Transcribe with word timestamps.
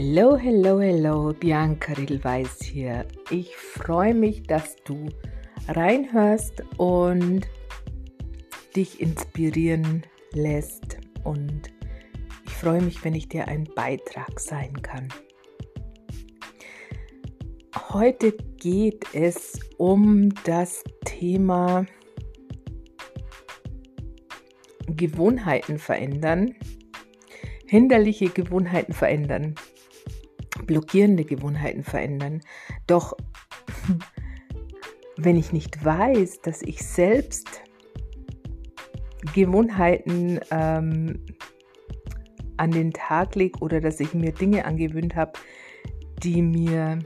Hello, 0.00 0.36
hello, 0.36 0.78
hello, 0.78 1.32
Bianca 1.32 1.92
Rilweis 1.94 2.62
hier. 2.62 3.04
Ich 3.30 3.56
freue 3.56 4.14
mich, 4.14 4.44
dass 4.44 4.76
du 4.84 5.08
reinhörst 5.66 6.62
und 6.76 7.48
dich 8.76 9.00
inspirieren 9.00 10.04
lässt. 10.30 10.98
Und 11.24 11.72
ich 12.46 12.52
freue 12.52 12.80
mich, 12.80 13.04
wenn 13.04 13.16
ich 13.16 13.28
dir 13.28 13.48
ein 13.48 13.64
Beitrag 13.74 14.38
sein 14.38 14.72
kann. 14.82 15.08
Heute 17.90 18.36
geht 18.58 19.04
es 19.14 19.58
um 19.78 20.32
das 20.44 20.84
Thema 21.06 21.86
Gewohnheiten 24.86 25.80
verändern, 25.80 26.54
hinderliche 27.66 28.28
Gewohnheiten 28.28 28.92
verändern 28.92 29.56
blockierende 30.68 31.24
Gewohnheiten 31.24 31.82
verändern. 31.82 32.42
Doch 32.86 33.16
wenn 35.16 35.36
ich 35.36 35.52
nicht 35.52 35.84
weiß, 35.84 36.42
dass 36.42 36.62
ich 36.62 36.86
selbst 36.86 37.48
Gewohnheiten 39.34 40.38
ähm, 40.52 41.24
an 42.56 42.70
den 42.70 42.92
Tag 42.92 43.34
lege 43.34 43.58
oder 43.58 43.80
dass 43.80 43.98
ich 43.98 44.14
mir 44.14 44.32
Dinge 44.32 44.64
angewöhnt 44.64 45.16
habe, 45.16 45.32
die 46.22 46.42
mir 46.42 47.00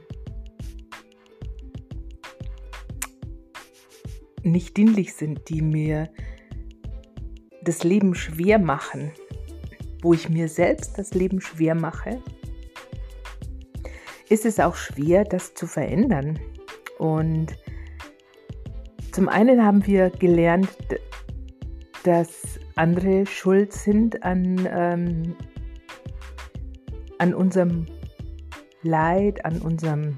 nicht 4.43 4.77
dienlich 4.77 5.15
sind, 5.15 5.49
die 5.49 5.63
mir 5.63 6.11
das 7.63 7.85
Leben 7.85 8.15
schwer 8.15 8.59
machen, 8.59 9.13
wo 10.03 10.13
ich 10.13 10.29
mir 10.29 10.49
selbst 10.49 10.99
das 10.99 11.15
Leben 11.15 11.41
schwer 11.41 11.75
mache, 11.75 12.21
ist 14.33 14.47
es 14.47 14.59
auch 14.59 14.77
schwer, 14.77 15.25
das 15.25 15.53
zu 15.53 15.67
verändern. 15.67 16.39
Und 16.99 17.55
zum 19.13 19.29
einen 19.29 19.63
haben 19.63 19.87
wir 19.87 20.09
gelernt, 20.09 20.71
dass 22.05 22.59
andere 22.75 23.27
schuld 23.27 23.75
sind 23.75 24.23
an, 24.23 24.67
ähm, 24.73 25.37
an 27.19 27.35
unserem 27.35 27.85
Leid, 28.83 29.45
an 29.45 29.61
unserem 29.61 30.17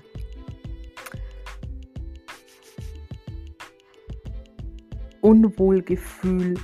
Unwohlgefühl, 5.23 6.55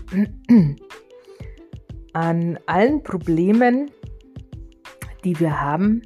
an 2.13 2.59
allen 2.67 3.03
Problemen, 3.03 3.91
die 5.25 5.39
wir 5.41 5.61
haben, 5.61 6.03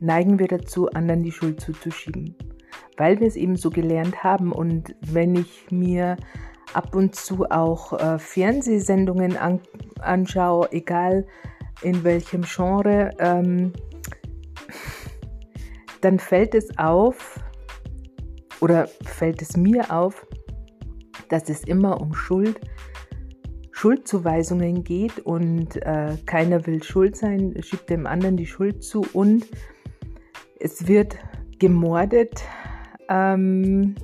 neigen 0.00 0.38
wir 0.38 0.48
dazu, 0.48 0.88
anderen 0.90 1.22
die 1.22 1.32
Schuld 1.32 1.60
zuzuschieben, 1.60 2.34
weil 2.96 3.20
wir 3.20 3.26
es 3.26 3.36
eben 3.36 3.56
so 3.56 3.70
gelernt 3.70 4.24
haben. 4.24 4.52
Und 4.52 4.94
wenn 5.00 5.34
ich 5.34 5.70
mir 5.70 6.16
ab 6.72 6.94
und 6.94 7.14
zu 7.14 7.44
auch 7.50 7.92
äh, 7.92 8.18
Fernsehsendungen 8.18 9.36
an, 9.36 9.60
anschaue, 10.00 10.72
egal 10.72 11.26
in 11.82 12.02
welchem 12.04 12.42
Genre, 12.42 13.10
ähm, 13.18 13.72
dann 16.00 16.18
fällt 16.18 16.54
es 16.54 16.76
auf 16.78 17.40
oder 18.60 18.88
fällt 19.04 19.42
es 19.42 19.56
mir 19.56 19.92
auf, 19.92 20.26
dass 21.28 21.48
es 21.48 21.64
immer 21.64 22.00
um 22.00 22.14
Schuld, 22.14 22.60
Schuldzuweisungen 23.72 24.84
geht 24.84 25.20
und 25.20 25.76
äh, 25.76 26.16
keiner 26.26 26.66
will 26.66 26.82
schuld 26.82 27.16
sein, 27.16 27.54
schiebt 27.62 27.88
dem 27.88 28.06
anderen 28.06 28.36
die 28.36 28.46
Schuld 28.46 28.82
zu 28.82 29.06
und 29.12 29.46
es 30.60 30.86
wird 30.86 31.16
gemordet, 31.58 32.42
ähm, 33.08 33.94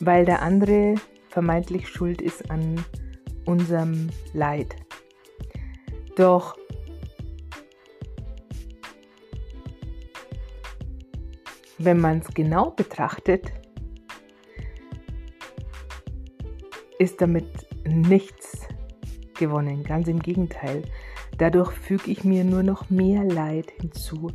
weil 0.00 0.24
der 0.24 0.42
andere 0.42 0.96
vermeintlich 1.28 1.88
schuld 1.88 2.20
ist 2.20 2.50
an 2.50 2.84
unserem 3.44 4.08
Leid. 4.32 4.74
Doch 6.16 6.56
wenn 11.78 12.00
man 12.00 12.18
es 12.18 12.28
genau 12.28 12.70
betrachtet, 12.70 13.52
ist 16.98 17.20
damit 17.20 17.46
nichts 17.84 18.66
gewonnen. 19.34 19.82
Ganz 19.82 20.08
im 20.08 20.20
Gegenteil. 20.20 20.82
Dadurch 21.36 21.72
füge 21.72 22.10
ich 22.10 22.24
mir 22.24 22.44
nur 22.44 22.62
noch 22.62 22.90
mehr 22.90 23.24
Leid 23.24 23.72
hinzu. 23.80 24.30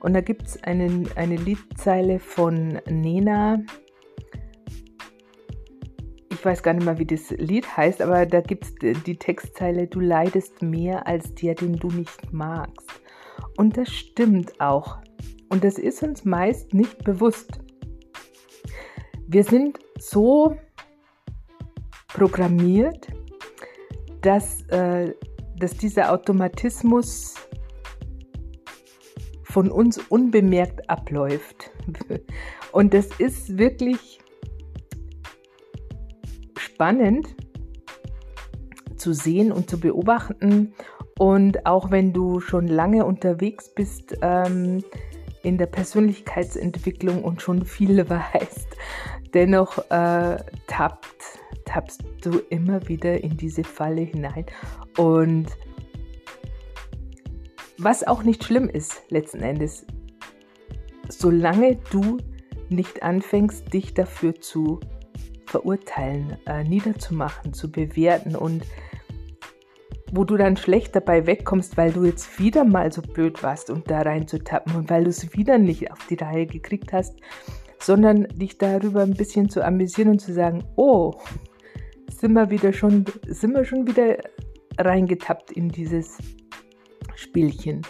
Und 0.00 0.14
da 0.14 0.20
gibt 0.20 0.46
es 0.46 0.62
eine 0.62 1.36
Liedzeile 1.36 2.18
von 2.18 2.80
Nena. 2.88 3.60
Ich 6.30 6.44
weiß 6.44 6.62
gar 6.62 6.74
nicht 6.74 6.84
mehr, 6.84 6.98
wie 6.98 7.06
das 7.06 7.30
Lied 7.30 7.76
heißt, 7.76 8.02
aber 8.02 8.26
da 8.26 8.40
gibt 8.40 8.64
es 8.64 9.02
die 9.04 9.16
Textzeile, 9.16 9.86
du 9.86 10.00
leidest 10.00 10.62
mehr 10.62 11.06
als 11.06 11.34
der, 11.34 11.54
den 11.54 11.76
du 11.76 11.88
nicht 11.88 12.32
magst. 12.32 12.90
Und 13.56 13.76
das 13.76 13.88
stimmt 13.88 14.60
auch. 14.60 14.98
Und 15.48 15.64
das 15.64 15.78
ist 15.78 16.02
uns 16.02 16.24
meist 16.24 16.74
nicht 16.74 17.04
bewusst. 17.04 17.60
Wir 19.28 19.44
sind 19.44 19.78
so 19.98 20.56
programmiert, 22.08 23.08
dass, 24.22 24.62
äh, 24.68 25.12
dass 25.58 25.76
dieser 25.76 26.12
Automatismus 26.12 27.34
von 29.56 29.70
uns 29.70 29.96
unbemerkt 29.96 30.90
abläuft. 30.90 31.70
Und 32.72 32.92
das 32.92 33.06
ist 33.18 33.56
wirklich 33.56 34.18
spannend 36.58 37.34
zu 38.98 39.14
sehen 39.14 39.50
und 39.52 39.70
zu 39.70 39.80
beobachten. 39.80 40.74
Und 41.18 41.64
auch 41.64 41.90
wenn 41.90 42.12
du 42.12 42.40
schon 42.40 42.66
lange 42.66 43.06
unterwegs 43.06 43.72
bist 43.74 44.18
ähm, 44.20 44.84
in 45.42 45.56
der 45.56 45.68
Persönlichkeitsentwicklung 45.68 47.24
und 47.24 47.40
schon 47.40 47.64
viel 47.64 48.10
weißt, 48.10 48.68
dennoch 49.32 49.78
äh, 49.90 50.36
tappt, 50.66 51.40
tappst 51.64 52.04
du 52.20 52.40
immer 52.50 52.86
wieder 52.88 53.24
in 53.24 53.38
diese 53.38 53.64
Falle 53.64 54.02
hinein. 54.02 54.44
Und 54.98 55.46
was 57.78 58.06
auch 58.06 58.22
nicht 58.22 58.44
schlimm 58.44 58.68
ist, 58.68 59.02
letzten 59.10 59.40
Endes, 59.40 59.86
solange 61.08 61.76
du 61.90 62.18
nicht 62.68 63.02
anfängst, 63.02 63.72
dich 63.72 63.94
dafür 63.94 64.40
zu 64.40 64.80
verurteilen, 65.46 66.36
äh, 66.46 66.64
niederzumachen, 66.64 67.52
zu 67.52 67.70
bewerten 67.70 68.34
und 68.34 68.64
wo 70.12 70.24
du 70.24 70.36
dann 70.36 70.56
schlecht 70.56 70.94
dabei 70.94 71.26
wegkommst, 71.26 71.76
weil 71.76 71.92
du 71.92 72.04
jetzt 72.04 72.38
wieder 72.38 72.64
mal 72.64 72.92
so 72.92 73.02
blöd 73.02 73.42
warst 73.42 73.70
und 73.70 73.90
da 73.90 74.02
reinzutappen 74.02 74.74
und 74.76 74.90
weil 74.90 75.04
du 75.04 75.10
es 75.10 75.36
wieder 75.36 75.58
nicht 75.58 75.90
auf 75.90 76.06
die 76.08 76.14
Reihe 76.14 76.46
gekriegt 76.46 76.92
hast, 76.92 77.16
sondern 77.78 78.24
dich 78.28 78.58
darüber 78.58 79.02
ein 79.02 79.14
bisschen 79.14 79.48
zu 79.48 79.64
amüsieren 79.64 80.10
und 80.10 80.20
zu 80.20 80.32
sagen, 80.32 80.64
oh, 80.76 81.14
sind 82.08 82.32
wir 82.32 82.50
wieder 82.50 82.72
schon, 82.72 83.04
sind 83.26 83.52
wir 83.52 83.64
schon 83.64 83.86
wieder 83.86 84.18
reingetappt 84.78 85.52
in 85.52 85.68
dieses 85.68 86.18
Spielchen. 87.16 87.82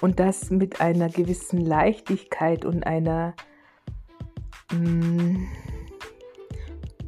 Und 0.00 0.20
das 0.20 0.50
mit 0.50 0.80
einer 0.80 1.08
gewissen 1.08 1.60
Leichtigkeit 1.60 2.64
und 2.64 2.86
einer 2.86 3.34
mh, 4.72 4.78
mm, 4.78 5.48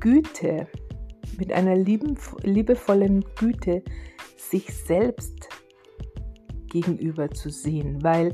Güte, 0.00 0.66
mit 1.38 1.52
einer 1.52 1.76
lieben, 1.76 2.16
liebevollen 2.42 3.24
Güte 3.36 3.82
sich 4.36 4.74
selbst 4.74 5.48
gegenüber 6.68 7.30
zu 7.30 7.50
sehen. 7.50 8.02
Weil 8.02 8.32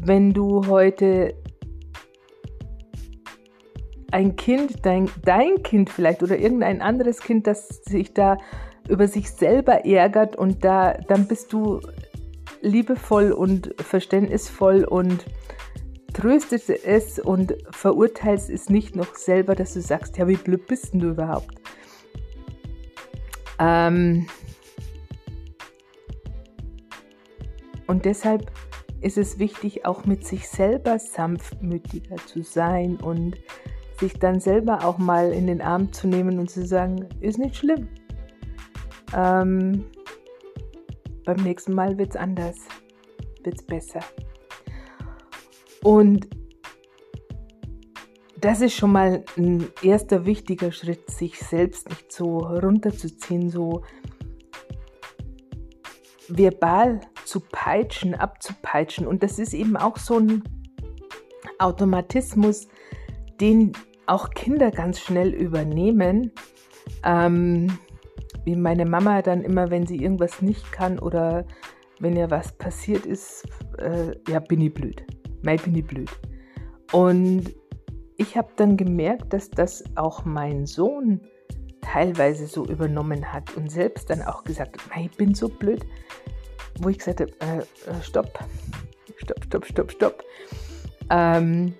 wenn 0.00 0.32
du 0.32 0.66
heute 0.66 1.34
ein 4.12 4.36
Kind, 4.36 4.86
dein, 4.86 5.10
dein 5.24 5.62
Kind 5.62 5.90
vielleicht 5.90 6.22
oder 6.22 6.38
irgendein 6.38 6.80
anderes 6.80 7.20
Kind, 7.20 7.46
das 7.46 7.68
sich 7.84 8.14
da 8.14 8.38
über 8.88 9.08
sich 9.08 9.30
selber 9.30 9.84
ärgert 9.84 10.36
und 10.36 10.64
da, 10.64 10.94
dann 11.08 11.26
bist 11.26 11.52
du 11.52 11.80
liebevoll 12.60 13.32
und 13.32 13.74
verständnisvoll 13.80 14.84
und 14.84 15.24
tröstest 16.12 16.70
es 16.70 17.18
und 17.18 17.54
verurteilst 17.70 18.48
es 18.48 18.70
nicht 18.70 18.96
noch 18.96 19.14
selber, 19.14 19.54
dass 19.54 19.74
du 19.74 19.80
sagst, 19.80 20.16
ja, 20.16 20.26
wie 20.26 20.36
blöd 20.36 20.66
bist 20.66 20.94
du 20.94 21.10
überhaupt? 21.10 21.60
Ähm 23.58 24.26
und 27.86 28.04
deshalb 28.04 28.50
ist 29.00 29.18
es 29.18 29.38
wichtig, 29.38 29.84
auch 29.84 30.04
mit 30.06 30.26
sich 30.26 30.48
selber 30.48 30.98
sanftmütiger 30.98 32.16
zu 32.26 32.42
sein 32.42 32.96
und 32.96 33.36
sich 34.00 34.18
dann 34.18 34.40
selber 34.40 34.84
auch 34.84 34.98
mal 34.98 35.32
in 35.32 35.46
den 35.46 35.60
Arm 35.60 35.92
zu 35.92 36.08
nehmen 36.08 36.38
und 36.38 36.50
zu 36.50 36.66
sagen, 36.66 37.08
ist 37.20 37.38
nicht 37.38 37.56
schlimm. 37.56 37.88
Ähm 39.14 39.84
beim 41.26 41.42
nächsten 41.42 41.74
Mal 41.74 41.98
wird 41.98 42.10
es 42.10 42.16
anders, 42.16 42.56
wird 43.42 43.56
es 43.56 43.66
besser. 43.66 44.00
Und 45.82 46.26
das 48.40 48.60
ist 48.60 48.74
schon 48.74 48.92
mal 48.92 49.24
ein 49.36 49.66
erster 49.82 50.24
wichtiger 50.24 50.72
Schritt, 50.72 51.10
sich 51.10 51.38
selbst 51.38 51.88
nicht 51.88 52.12
so 52.12 52.38
runterzuziehen, 52.38 53.50
so 53.50 53.82
verbal 56.28 57.00
zu 57.24 57.40
peitschen, 57.40 58.14
abzupeitschen. 58.14 59.06
Und 59.06 59.22
das 59.22 59.38
ist 59.38 59.52
eben 59.52 59.76
auch 59.76 59.96
so 59.96 60.18
ein 60.18 60.44
Automatismus, 61.58 62.68
den 63.40 63.72
auch 64.06 64.30
Kinder 64.30 64.70
ganz 64.70 65.00
schnell 65.00 65.34
übernehmen. 65.34 66.32
Ähm, 67.04 67.78
wie 68.44 68.56
meine 68.56 68.86
Mama 68.86 69.22
dann 69.22 69.42
immer, 69.42 69.70
wenn 69.70 69.86
sie 69.86 69.96
irgendwas 69.96 70.42
nicht 70.42 70.72
kann 70.72 70.98
oder 70.98 71.44
wenn 72.00 72.16
ihr 72.16 72.30
was 72.30 72.52
passiert 72.52 73.06
ist, 73.06 73.46
äh, 73.78 74.12
ja, 74.30 74.38
bin 74.40 74.60
ich 74.60 74.74
blöd. 74.74 75.04
Mal 75.42 75.56
bin 75.56 75.74
ich 75.74 75.86
blöd. 75.86 76.10
Und 76.92 77.54
ich 78.16 78.36
habe 78.36 78.48
dann 78.56 78.76
gemerkt, 78.76 79.32
dass 79.32 79.50
das 79.50 79.84
auch 79.96 80.24
mein 80.24 80.66
Sohn 80.66 81.20
teilweise 81.80 82.46
so 82.46 82.64
übernommen 82.66 83.32
hat 83.32 83.56
und 83.56 83.70
selbst 83.70 84.10
dann 84.10 84.22
auch 84.22 84.44
gesagt 84.44 84.76
hat, 84.78 85.00
ich 85.00 85.10
bin 85.16 85.34
so 85.34 85.48
blöd, 85.48 85.84
wo 86.80 86.88
ich 86.88 86.98
gesagt 86.98 87.20
habe, 87.20 87.32
äh, 87.40 87.58
äh, 87.58 88.02
stopp, 88.02 88.38
stopp, 89.18 89.44
stopp, 89.44 89.66
stopp, 89.66 89.92
stopp. 89.92 90.24
Ähm, 91.10 91.74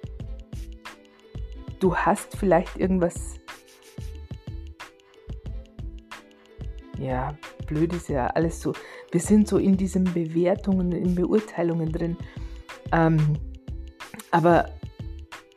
du 1.81 1.97
hast 1.97 2.37
vielleicht 2.37 2.76
irgendwas, 2.76 3.35
ja, 6.98 7.37
blöd 7.66 7.93
ist 7.93 8.08
ja 8.08 8.28
alles 8.28 8.60
so, 8.60 8.72
wir 9.12 9.20
sind 9.20 9.48
so 9.48 9.58
in 9.58 9.76
diesen 9.76 10.04
Bewertungen, 10.04 10.93
in 10.93 11.14
Beurteilungen 11.14 11.93
drin. 11.93 12.16
Ähm, 12.93 13.19
aber 14.31 14.70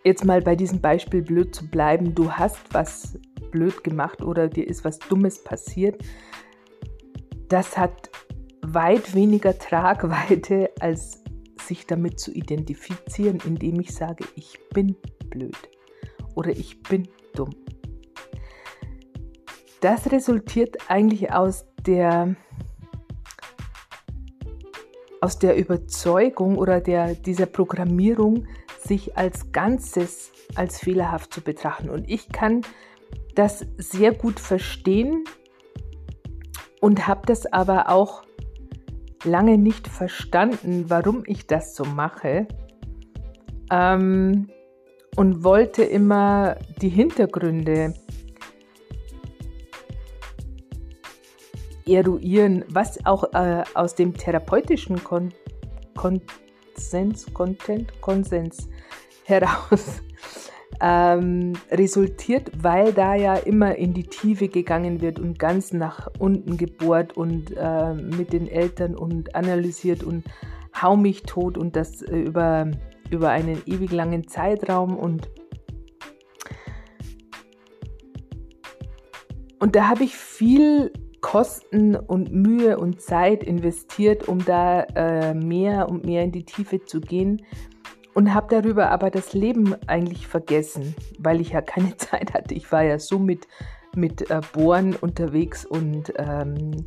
jetzt 0.03 0.25
mal 0.25 0.41
bei 0.41 0.55
diesem 0.55 0.81
Beispiel 0.81 1.21
blöd 1.21 1.55
zu 1.55 1.67
bleiben, 1.67 2.15
du 2.15 2.31
hast 2.31 2.73
was 2.73 3.19
blöd 3.51 3.83
gemacht 3.83 4.21
oder 4.21 4.47
dir 4.47 4.67
ist 4.67 4.85
was 4.85 4.99
Dummes 4.99 5.43
passiert, 5.43 6.01
das 7.47 7.77
hat 7.77 8.09
weit 8.61 9.15
weniger 9.15 9.57
Tragweite, 9.57 10.69
als 10.79 11.23
sich 11.61 11.85
damit 11.85 12.19
zu 12.19 12.31
identifizieren, 12.31 13.39
indem 13.45 13.79
ich 13.79 13.93
sage, 13.93 14.25
ich 14.35 14.59
bin 14.73 14.95
blöd 15.29 15.57
oder 16.35 16.51
ich 16.51 16.81
bin 16.83 17.07
dumm. 17.33 17.51
Das 19.81 20.11
resultiert 20.11 20.77
eigentlich 20.89 21.31
aus 21.31 21.65
der, 21.85 22.35
aus 25.21 25.39
der 25.39 25.57
Überzeugung 25.57 26.57
oder 26.57 26.81
der, 26.81 27.15
dieser 27.15 27.45
Programmierung, 27.45 28.45
sich 28.83 29.17
als 29.17 29.51
Ganzes 29.51 30.31
als 30.55 30.79
fehlerhaft 30.79 31.33
zu 31.33 31.41
betrachten. 31.41 31.89
Und 31.89 32.09
ich 32.09 32.29
kann 32.29 32.61
das 33.35 33.65
sehr 33.77 34.13
gut 34.13 34.39
verstehen 34.39 35.23
und 36.81 37.07
habe 37.07 37.25
das 37.25 37.45
aber 37.45 37.89
auch 37.89 38.23
lange 39.23 39.57
nicht 39.57 39.87
verstanden, 39.87 40.85
warum 40.87 41.23
ich 41.25 41.47
das 41.47 41.75
so 41.75 41.85
mache. 41.85 42.47
Ähm, 43.71 44.49
und 45.15 45.43
wollte 45.43 45.83
immer 45.83 46.55
die 46.81 46.89
Hintergründe 46.89 47.93
eruieren, 51.89 52.63
was 52.69 53.05
auch 53.05 53.33
äh, 53.33 53.63
aus 53.73 53.95
dem 53.95 54.13
therapeutischen 54.15 55.03
Kon 55.03 55.33
Konsens, 55.95 57.33
Content, 57.33 57.99
Konsens 57.99 58.69
heraus 59.25 60.01
ähm, 60.81 61.53
resultiert, 61.71 62.51
weil 62.61 62.93
da 62.93 63.15
ja 63.15 63.35
immer 63.35 63.75
in 63.75 63.93
die 63.93 64.05
Tiefe 64.05 64.47
gegangen 64.47 65.01
wird 65.01 65.19
und 65.19 65.37
ganz 65.37 65.73
nach 65.73 66.07
unten 66.19 66.55
gebohrt 66.55 67.17
und 67.17 67.51
äh, 67.57 67.93
mit 67.93 68.31
den 68.31 68.47
Eltern 68.47 68.95
und 68.95 69.35
analysiert 69.35 70.03
und 70.03 70.23
hau 70.81 70.95
mich 70.95 71.23
tot 71.23 71.57
und 71.57 71.75
das 71.75 72.01
äh, 72.01 72.17
über, 72.17 72.71
über 73.09 73.29
einen 73.29 73.61
ewig 73.65 73.91
langen 73.91 74.27
Zeitraum 74.27 74.97
und 74.97 75.29
und 79.59 79.75
da 79.75 79.89
habe 79.89 80.05
ich 80.05 80.15
viel 80.15 80.93
Kosten 81.21 81.95
und 81.95 82.31
Mühe 82.31 82.77
und 82.77 83.01
Zeit 83.01 83.43
investiert, 83.43 84.27
um 84.27 84.43
da 84.43 84.83
äh, 84.95 85.33
mehr 85.33 85.89
und 85.89 86.05
mehr 86.05 86.23
in 86.23 86.31
die 86.31 86.45
Tiefe 86.45 86.83
zu 86.85 87.01
gehen 87.01 87.41
und 88.13 88.33
habe 88.33 88.47
darüber 88.61 88.89
aber 88.91 89.09
das 89.09 89.33
Leben 89.33 89.75
eigentlich 89.87 90.27
vergessen, 90.27 90.95
weil 91.19 91.41
ich 91.41 91.51
ja 91.51 91.61
keine 91.61 91.95
Zeit 91.97 92.33
hatte. 92.33 92.53
Ich 92.53 92.71
war 92.71 92.83
ja 92.83 92.99
so 92.99 93.19
mit, 93.19 93.47
mit 93.95 94.29
äh, 94.29 94.41
Bohren 94.53 94.95
unterwegs 94.95 95.65
und 95.65 96.13
ähm, 96.17 96.85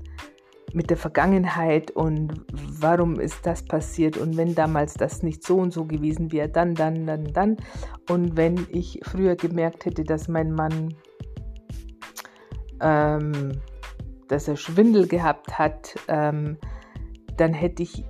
mit 0.74 0.90
der 0.90 0.96
Vergangenheit 0.96 1.90
und 1.90 2.44
warum 2.52 3.20
ist 3.20 3.46
das 3.46 3.62
passiert 3.62 4.16
und 4.16 4.36
wenn 4.36 4.54
damals 4.54 4.94
das 4.94 5.22
nicht 5.22 5.42
so 5.44 5.56
und 5.56 5.72
so 5.72 5.84
gewesen 5.84 6.32
wäre, 6.32 6.48
dann, 6.48 6.74
dann, 6.74 7.06
dann, 7.06 7.24
dann. 7.32 7.56
Und 8.08 8.36
wenn 8.36 8.66
ich 8.70 9.00
früher 9.02 9.36
gemerkt 9.36 9.84
hätte, 9.84 10.04
dass 10.04 10.28
mein 10.28 10.52
Mann, 10.52 10.94
ähm, 12.80 13.52
dass 14.32 14.48
er 14.48 14.56
Schwindel 14.56 15.06
gehabt 15.06 15.58
hat, 15.58 15.94
ähm, 16.08 16.56
dann 17.36 17.52
hätte 17.52 17.82
ich 17.82 18.04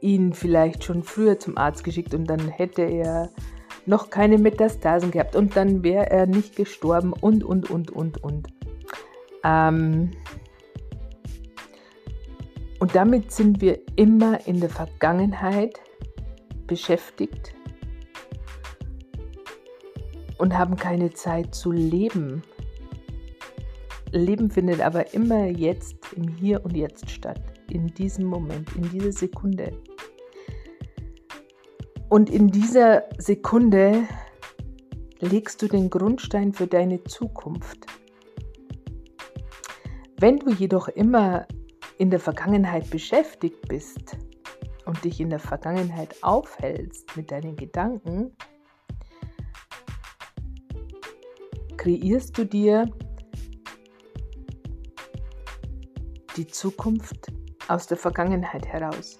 ihn 0.00 0.32
vielleicht 0.32 0.84
schon 0.84 1.02
früher 1.02 1.38
zum 1.38 1.56
Arzt 1.58 1.84
geschickt 1.84 2.14
und 2.14 2.26
dann 2.26 2.48
hätte 2.48 2.82
er 2.82 3.30
noch 3.86 4.10
keine 4.10 4.38
Metastasen 4.38 5.10
gehabt 5.10 5.34
und 5.34 5.56
dann 5.56 5.82
wäre 5.82 6.10
er 6.10 6.26
nicht 6.26 6.54
gestorben 6.54 7.12
und, 7.14 7.42
und, 7.42 7.70
und, 7.70 7.90
und, 7.90 8.22
und. 8.22 8.48
Ähm 9.42 10.10
und 12.78 12.94
damit 12.94 13.32
sind 13.32 13.60
wir 13.60 13.80
immer 13.96 14.46
in 14.46 14.60
der 14.60 14.70
Vergangenheit 14.70 15.80
beschäftigt 16.66 17.54
und 20.36 20.56
haben 20.56 20.76
keine 20.76 21.10
Zeit 21.12 21.54
zu 21.54 21.72
leben. 21.72 22.42
Leben 24.10 24.50
findet 24.50 24.80
aber 24.80 25.12
immer 25.14 25.46
jetzt, 25.46 25.96
im 26.14 26.28
Hier 26.28 26.64
und 26.64 26.76
Jetzt 26.76 27.10
statt 27.10 27.40
in 27.70 27.86
diesem 27.88 28.24
Moment, 28.24 28.74
in 28.76 28.90
dieser 28.90 29.12
Sekunde. 29.12 29.72
Und 32.08 32.30
in 32.30 32.48
dieser 32.48 33.04
Sekunde 33.18 34.08
legst 35.20 35.60
du 35.60 35.68
den 35.68 35.90
Grundstein 35.90 36.52
für 36.52 36.66
deine 36.66 37.04
Zukunft. 37.04 37.86
Wenn 40.18 40.38
du 40.38 40.50
jedoch 40.50 40.88
immer 40.88 41.46
in 41.98 42.10
der 42.10 42.20
Vergangenheit 42.20 42.88
beschäftigt 42.90 43.68
bist 43.68 44.16
und 44.86 45.04
dich 45.04 45.20
in 45.20 45.30
der 45.30 45.38
Vergangenheit 45.38 46.16
aufhältst 46.22 47.14
mit 47.16 47.30
deinen 47.30 47.56
Gedanken, 47.56 48.34
kreierst 51.76 52.36
du 52.38 52.44
dir 52.44 52.90
die 56.38 56.46
Zukunft 56.46 57.32
aus 57.66 57.88
der 57.88 57.96
Vergangenheit 57.96 58.64
heraus, 58.64 59.18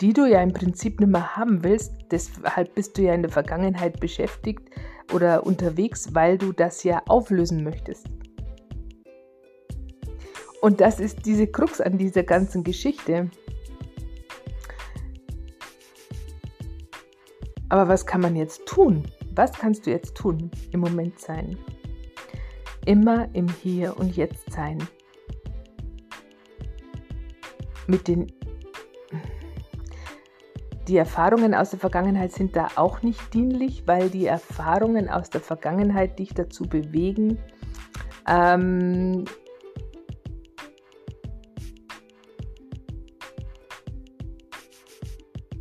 die 0.00 0.12
du 0.12 0.26
ja 0.26 0.42
im 0.42 0.52
Prinzip 0.52 0.98
nicht 0.98 1.08
mehr 1.08 1.36
haben 1.36 1.62
willst. 1.62 1.94
Deshalb 2.10 2.74
bist 2.74 2.98
du 2.98 3.02
ja 3.02 3.14
in 3.14 3.22
der 3.22 3.30
Vergangenheit 3.30 4.00
beschäftigt 4.00 4.68
oder 5.14 5.46
unterwegs, 5.46 6.14
weil 6.14 6.36
du 6.36 6.52
das 6.52 6.82
ja 6.82 7.00
auflösen 7.06 7.62
möchtest. 7.62 8.08
Und 10.60 10.80
das 10.80 10.98
ist 10.98 11.24
diese 11.24 11.46
Krux 11.46 11.80
an 11.80 11.96
dieser 11.96 12.24
ganzen 12.24 12.64
Geschichte. 12.64 13.30
Aber 17.68 17.88
was 17.88 18.04
kann 18.04 18.20
man 18.20 18.34
jetzt 18.34 18.66
tun? 18.66 19.04
Was 19.36 19.52
kannst 19.52 19.86
du 19.86 19.90
jetzt 19.90 20.16
tun? 20.16 20.50
Im 20.72 20.80
Moment 20.80 21.20
sein. 21.20 21.56
Immer 22.86 23.28
im 23.34 23.48
Hier 23.48 23.98
und 23.98 24.16
Jetzt 24.16 24.52
sein. 24.52 24.78
Mit 27.86 28.08
den 28.08 28.26
die 30.88 30.96
Erfahrungen 30.96 31.52
aus 31.52 31.70
der 31.70 31.80
Vergangenheit 31.80 32.30
sind 32.30 32.54
da 32.54 32.68
auch 32.76 33.02
nicht 33.02 33.34
dienlich, 33.34 33.88
weil 33.88 34.08
die 34.08 34.26
Erfahrungen 34.26 35.08
aus 35.08 35.30
der 35.30 35.40
Vergangenheit 35.40 36.20
dich 36.20 36.32
dazu 36.32 36.62
bewegen, 36.62 37.38
ähm, 38.28 39.24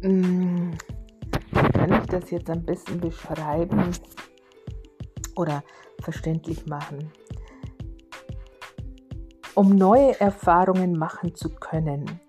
hm, 0.02 0.78
wie 1.52 1.72
kann 1.72 2.02
ich 2.02 2.08
das 2.08 2.30
jetzt 2.30 2.50
am 2.52 2.64
besten 2.64 3.00
beschreiben? 3.00 3.90
Oder 5.36 5.64
verständlich 6.06 6.66
machen? 6.66 7.12
um 9.56 9.76
neue 9.76 10.20
Erfahrungen 10.20 10.98
machen 10.98 11.34
zu 11.34 11.50
können, 11.50 12.20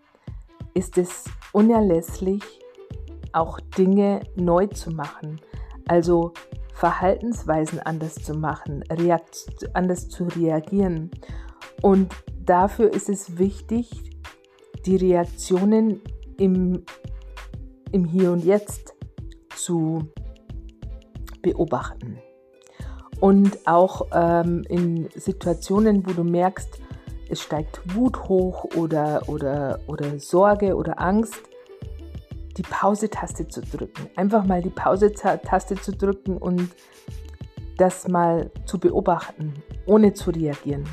ist 0.75 0.97
es 0.97 1.25
unerlässlich, 1.53 2.43
auch 3.33 3.61
Dinge 3.77 4.21
neu 4.37 4.69
zu 4.69 4.91
machen, 4.91 5.41
also 5.87 6.33
Verhaltensweisen 6.73 7.81
anders 7.81 8.15
zu 8.15 8.35
machen, 8.35 8.85
anders 9.75 10.09
zu 10.09 10.25
reagieren. 10.25 11.11
Und 11.83 12.15
dafür 12.45 12.93
ist 12.93 13.09
es 13.09 13.39
wichtig, 13.39 13.91
die 14.87 14.97
Reaktionen 14.97 16.01
im, 16.39 16.85
im 17.93 18.05
Hier 18.05 18.31
und 18.31 18.45
Jetzt 18.45 18.95
zu 19.55 20.09
beobachten. 21.43 22.19
Und 23.27 23.67
auch 23.67 24.07
ähm, 24.13 24.63
in 24.69 25.09
Situationen, 25.17 26.07
wo 26.07 26.13
du 26.13 26.23
merkst, 26.23 26.79
es 27.29 27.43
steigt 27.43 27.81
Wut 27.93 28.29
hoch 28.29 28.67
oder, 28.77 29.23
oder, 29.27 29.81
oder 29.89 30.21
Sorge 30.21 30.77
oder 30.77 31.01
Angst, 31.01 31.43
die 32.57 32.63
Pause-Taste 32.63 33.49
zu 33.49 33.63
drücken. 33.63 34.09
Einfach 34.15 34.45
mal 34.45 34.63
die 34.63 34.71
Pause-Taste 34.71 35.75
zu 35.75 35.91
drücken 35.91 36.37
und 36.37 36.71
das 37.79 38.07
mal 38.07 38.53
zu 38.65 38.79
beobachten, 38.79 39.55
ohne 39.87 40.13
zu 40.13 40.31
reagieren. 40.31 40.85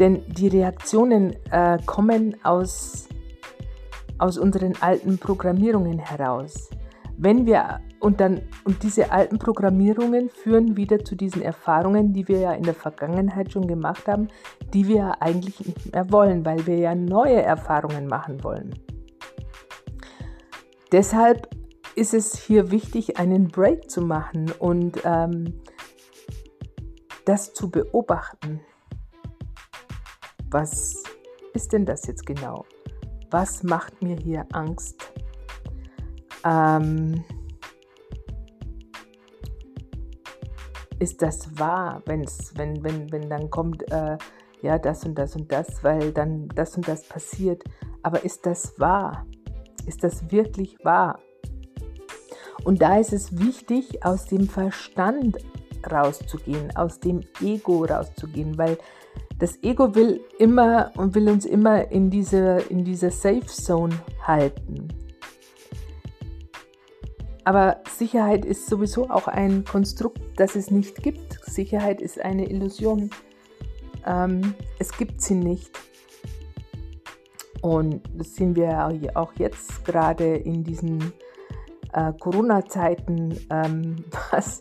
Denn 0.00 0.24
die 0.26 0.48
Reaktionen 0.48 1.36
äh, 1.52 1.78
kommen 1.86 2.34
aus, 2.42 3.06
aus 4.18 4.38
unseren 4.38 4.72
alten 4.80 5.18
Programmierungen 5.18 6.00
heraus. 6.00 6.68
Wenn 7.22 7.44
wir 7.44 7.80
und 8.00 8.18
dann 8.18 8.40
und 8.64 8.82
diese 8.82 9.12
alten 9.12 9.38
Programmierungen 9.38 10.30
führen 10.30 10.78
wieder 10.78 11.04
zu 11.04 11.14
diesen 11.14 11.42
Erfahrungen, 11.42 12.14
die 12.14 12.26
wir 12.28 12.38
ja 12.38 12.52
in 12.54 12.62
der 12.62 12.72
Vergangenheit 12.72 13.52
schon 13.52 13.66
gemacht 13.66 14.08
haben, 14.08 14.28
die 14.72 14.88
wir 14.88 15.20
eigentlich 15.20 15.60
nicht 15.60 15.92
mehr 15.92 16.10
wollen, 16.10 16.46
weil 16.46 16.66
wir 16.66 16.78
ja 16.78 16.94
neue 16.94 17.42
Erfahrungen 17.42 18.06
machen 18.06 18.42
wollen. 18.42 18.74
Deshalb 20.92 21.54
ist 21.94 22.14
es 22.14 22.38
hier 22.38 22.70
wichtig, 22.70 23.18
einen 23.18 23.48
Break 23.48 23.90
zu 23.90 24.00
machen 24.00 24.50
und 24.58 25.02
ähm, 25.04 25.60
das 27.26 27.52
zu 27.52 27.70
beobachten. 27.70 28.62
Was 30.50 31.02
ist 31.52 31.74
denn 31.74 31.84
das 31.84 32.06
jetzt 32.06 32.24
genau? 32.24 32.64
Was 33.30 33.62
macht 33.62 34.00
mir 34.00 34.16
hier 34.16 34.46
Angst? 34.52 35.12
Ähm, 36.44 37.24
ist 40.98 41.22
das 41.22 41.58
wahr, 41.58 42.02
wenn's, 42.06 42.52
wenn, 42.56 42.84
wenn, 42.84 43.10
wenn 43.10 43.28
dann 43.28 43.50
kommt, 43.50 43.90
äh, 43.90 44.18
ja, 44.62 44.78
das 44.78 45.04
und 45.04 45.14
das 45.16 45.34
und 45.34 45.50
das, 45.50 45.82
weil 45.82 46.12
dann 46.12 46.48
das 46.54 46.76
und 46.76 46.86
das 46.86 47.02
passiert. 47.04 47.64
Aber 48.02 48.24
ist 48.24 48.46
das 48.46 48.78
wahr? 48.78 49.26
Ist 49.86 50.04
das 50.04 50.30
wirklich 50.30 50.76
wahr? 50.84 51.18
Und 52.64 52.82
da 52.82 52.98
ist 52.98 53.12
es 53.12 53.38
wichtig, 53.38 54.04
aus 54.04 54.26
dem 54.26 54.46
Verstand 54.46 55.38
rauszugehen, 55.90 56.76
aus 56.76 57.00
dem 57.00 57.22
Ego 57.40 57.84
rauszugehen, 57.84 58.58
weil 58.58 58.76
das 59.38 59.62
Ego 59.62 59.94
will 59.94 60.20
immer 60.38 60.92
und 60.96 61.14
will 61.14 61.30
uns 61.30 61.46
immer 61.46 61.90
in 61.90 62.10
dieser, 62.10 62.70
in 62.70 62.84
dieser 62.84 63.10
Safe 63.10 63.46
Zone 63.46 63.94
halten. 64.26 64.88
Aber 67.44 67.78
Sicherheit 67.88 68.44
ist 68.44 68.66
sowieso 68.66 69.08
auch 69.08 69.28
ein 69.28 69.64
Konstrukt, 69.64 70.20
das 70.36 70.56
es 70.56 70.70
nicht 70.70 71.02
gibt. 71.02 71.38
Sicherheit 71.44 72.00
ist 72.00 72.20
eine 72.20 72.48
Illusion. 72.48 73.10
Ähm, 74.06 74.54
es 74.78 74.96
gibt 74.96 75.20
sie 75.20 75.34
nicht. 75.34 75.70
Und 77.62 78.02
das 78.14 78.34
sehen 78.36 78.56
wir 78.56 78.88
auch 79.14 79.32
jetzt 79.36 79.84
gerade 79.84 80.36
in 80.36 80.64
diesen 80.64 81.12
äh, 81.92 82.12
Corona-Zeiten, 82.18 83.38
ähm, 83.50 84.04
was, 84.30 84.60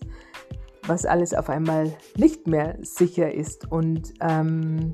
was 0.86 1.05
alles 1.05 1.33
auf 1.33 1.50
einmal 1.50 1.93
nicht 2.17 2.48
mehr 2.48 2.77
sicher 2.81 3.33
ist. 3.33 3.71
Und 3.71 4.13
ähm, 4.21 4.93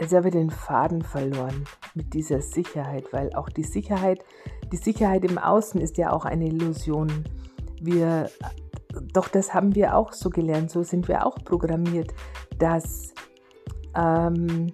Habe 0.00 0.28
ich 0.28 0.34
den 0.34 0.50
Faden 0.50 1.02
verloren 1.02 1.64
mit 1.94 2.14
dieser 2.14 2.40
Sicherheit, 2.40 3.12
weil 3.12 3.32
auch 3.34 3.48
die 3.50 3.62
Sicherheit, 3.62 4.24
die 4.72 4.76
Sicherheit 4.76 5.24
im 5.24 5.36
Außen 5.36 5.80
ist 5.80 5.98
ja 5.98 6.12
auch 6.12 6.24
eine 6.24 6.46
Illusion. 6.46 7.24
Wir, 7.80 8.30
doch 9.12 9.28
das 9.28 9.52
haben 9.52 9.74
wir 9.74 9.96
auch 9.96 10.12
so 10.12 10.30
gelernt, 10.30 10.70
so 10.70 10.82
sind 10.82 11.06
wir 11.06 11.26
auch 11.26 11.36
programmiert, 11.44 12.14
dass 12.58 13.12
ähm, 13.94 14.72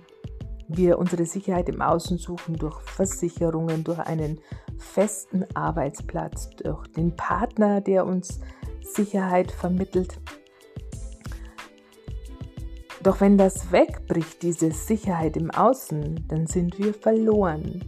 wir 0.68 0.99
unsere 0.99 1.25
Sicherheit 1.26 1.68
im 1.68 1.83
Außen 1.83 2.18
suchen 2.18 2.56
durch 2.56 2.80
Versicherungen, 2.83 3.85
durch 3.85 3.99
einen 3.99 4.40
festen 4.78 5.45
Arbeitsplatz, 5.54 6.50
durch 6.62 6.87
den 6.88 7.14
Partner, 7.16 7.80
der 7.80 8.06
uns 8.06 8.40
Sicherheit 8.80 9.50
vermittelt. 9.50 10.21
Doch 13.06 13.20
wenn 13.20 13.38
das 13.38 13.70
wegbricht, 13.70 14.42
diese 14.42 14.72
Sicherheit 14.72 15.36
im 15.36 15.52
Außen, 15.52 16.26
dann 16.26 16.48
sind 16.48 16.76
wir 16.76 16.92
verloren. 16.92 17.84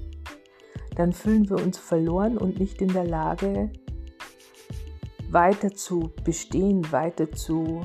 Dann 0.95 1.13
fühlen 1.13 1.51
wir 1.51 1.57
uns 1.57 1.77
verloren 1.77 2.39
und 2.39 2.61
nicht 2.61 2.81
in 2.81 2.93
der 2.93 3.03
Lage, 3.03 3.73
weiter 5.29 5.73
zu 5.73 6.13
bestehen, 6.23 6.93
weiter 6.93 7.33
zu, 7.33 7.81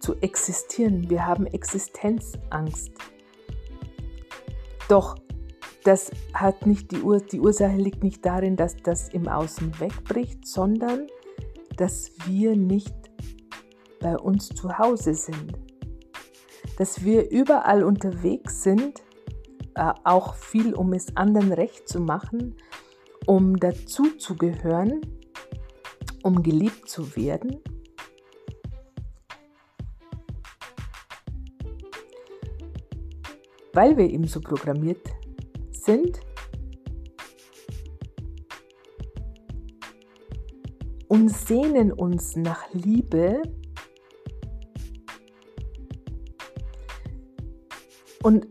zu 0.00 0.14
existieren. 0.22 1.10
Wir 1.10 1.26
haben 1.26 1.44
Existenzangst. 1.44 2.92
Doch 4.88 5.14
das 5.84 6.10
hat 6.32 6.64
nicht 6.66 6.90
die, 6.90 7.02
Ur 7.02 7.20
die 7.20 7.38
Ursache 7.38 7.76
liegt 7.76 8.02
nicht 8.02 8.24
darin, 8.24 8.56
dass 8.56 8.78
das 8.78 9.10
im 9.10 9.28
Außen 9.28 9.78
wegbricht, 9.78 10.46
sondern 10.46 11.06
dass 11.76 12.12
wir 12.24 12.56
nicht 12.56 12.94
bei 14.00 14.16
uns 14.16 14.48
zu 14.48 14.78
Hause 14.78 15.12
sind 15.12 15.67
dass 16.76 17.04
wir 17.04 17.30
überall 17.30 17.82
unterwegs 17.82 18.62
sind, 18.62 19.02
äh, 19.74 19.92
auch 20.04 20.34
viel, 20.34 20.74
um 20.74 20.92
es 20.92 21.16
anderen 21.16 21.52
recht 21.52 21.88
zu 21.88 22.00
machen, 22.00 22.56
um 23.26 23.56
dazu 23.56 24.10
zu 24.16 24.36
gehören, 24.36 25.00
um 26.22 26.42
geliebt 26.42 26.88
zu 26.88 27.16
werden. 27.16 27.56
Weil 33.72 33.96
wir 33.96 34.10
eben 34.10 34.26
so 34.26 34.40
programmiert 34.40 35.06
sind, 35.70 36.20
und 41.08 41.30
sehnen 41.30 41.92
uns 41.92 42.36
nach 42.36 42.72
Liebe, 42.72 43.42
und 48.22 48.46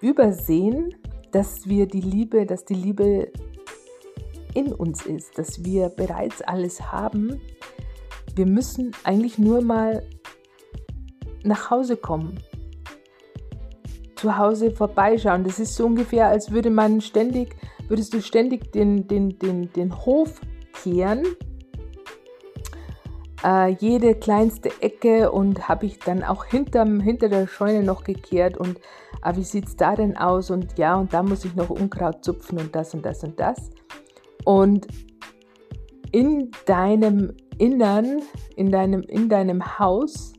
übersehen, 0.00 0.94
dass 1.32 1.68
wir 1.68 1.86
die 1.86 2.00
Liebe, 2.00 2.46
dass 2.46 2.64
die 2.64 2.74
Liebe 2.74 3.30
in 4.54 4.72
uns 4.72 5.04
ist, 5.06 5.38
dass 5.38 5.64
wir 5.64 5.88
bereits 5.90 6.42
alles 6.42 6.80
haben. 6.92 7.40
Wir 8.34 8.46
müssen 8.46 8.92
eigentlich 9.04 9.38
nur 9.38 9.60
mal 9.60 10.02
nach 11.44 11.70
Hause 11.70 11.96
kommen, 11.96 12.38
zu 14.16 14.36
Hause 14.36 14.70
vorbeischauen. 14.70 15.44
Das 15.44 15.60
ist 15.60 15.74
so 15.74 15.86
ungefähr, 15.86 16.28
als 16.28 16.50
würde 16.50 16.70
man 16.70 17.00
ständig, 17.00 17.56
würdest 17.88 18.14
du 18.14 18.22
ständig 18.22 18.72
den, 18.72 19.06
den, 19.06 19.38
den, 19.38 19.72
den 19.72 19.96
Hof 20.04 20.40
kehren 20.82 21.24
äh, 23.44 23.68
jede 23.68 24.14
kleinste 24.14 24.70
Ecke 24.80 25.30
und 25.30 25.68
habe 25.68 25.86
ich 25.86 25.98
dann 25.98 26.24
auch 26.24 26.44
hinterm, 26.44 27.00
hinter 27.00 27.28
der 27.28 27.46
Scheune 27.46 27.82
noch 27.82 28.04
gekehrt 28.04 28.56
und 28.56 28.80
ah, 29.22 29.36
wie 29.36 29.44
sieht 29.44 29.66
es 29.66 29.76
da 29.76 29.94
denn 29.94 30.16
aus 30.16 30.50
und 30.50 30.78
ja, 30.78 30.96
und 30.96 31.12
da 31.12 31.22
muss 31.22 31.44
ich 31.44 31.54
noch 31.54 31.70
Unkraut 31.70 32.24
zupfen 32.24 32.58
und 32.58 32.74
das 32.74 32.94
und 32.94 33.04
das 33.04 33.22
und 33.22 33.38
das. 33.38 33.70
Und 34.44 34.86
in 36.12 36.50
deinem 36.66 37.34
Innern, 37.58 38.22
in 38.56 38.70
deinem, 38.70 39.02
in 39.02 39.28
deinem 39.28 39.78
Haus 39.78 40.32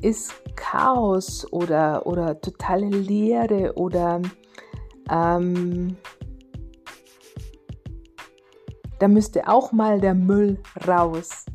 ist 0.00 0.34
Chaos 0.56 1.46
oder, 1.52 2.06
oder 2.06 2.40
totale 2.40 2.88
Leere 2.88 3.74
oder 3.74 4.20
ähm, 5.10 5.96
da 8.98 9.08
müsste 9.08 9.46
auch 9.48 9.72
mal 9.72 10.00
der 10.00 10.14
Müll 10.14 10.58
raus. 10.86 11.46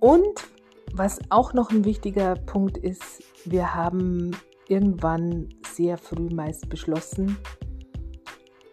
Und 0.00 0.48
was 0.92 1.20
auch 1.28 1.52
noch 1.52 1.70
ein 1.70 1.84
wichtiger 1.84 2.34
Punkt 2.34 2.78
ist, 2.78 3.22
wir 3.44 3.74
haben 3.74 4.32
irgendwann 4.68 5.48
sehr 5.66 5.98
früh 5.98 6.28
meist 6.30 6.68
beschlossen, 6.68 7.36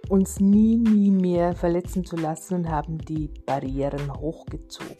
uns 0.09 0.39
nie, 0.39 0.77
nie 0.77 1.11
mehr 1.11 1.53
verletzen 1.53 2.05
zu 2.05 2.15
lassen 2.15 2.55
und 2.55 2.69
haben 2.69 2.97
die 2.97 3.29
Barrieren 3.45 4.13
hochgezogen. 4.13 4.95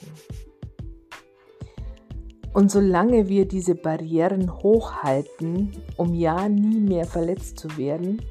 Und 2.53 2.71
solange 2.71 3.29
wir 3.29 3.47
diese 3.47 3.75
Barrieren 3.75 4.51
hochhalten, 4.51 5.71
um 5.95 6.13
ja 6.13 6.49
nie 6.49 6.79
mehr 6.79 7.05
verletzt 7.05 7.59
zu 7.59 7.77
werden, 7.77 8.21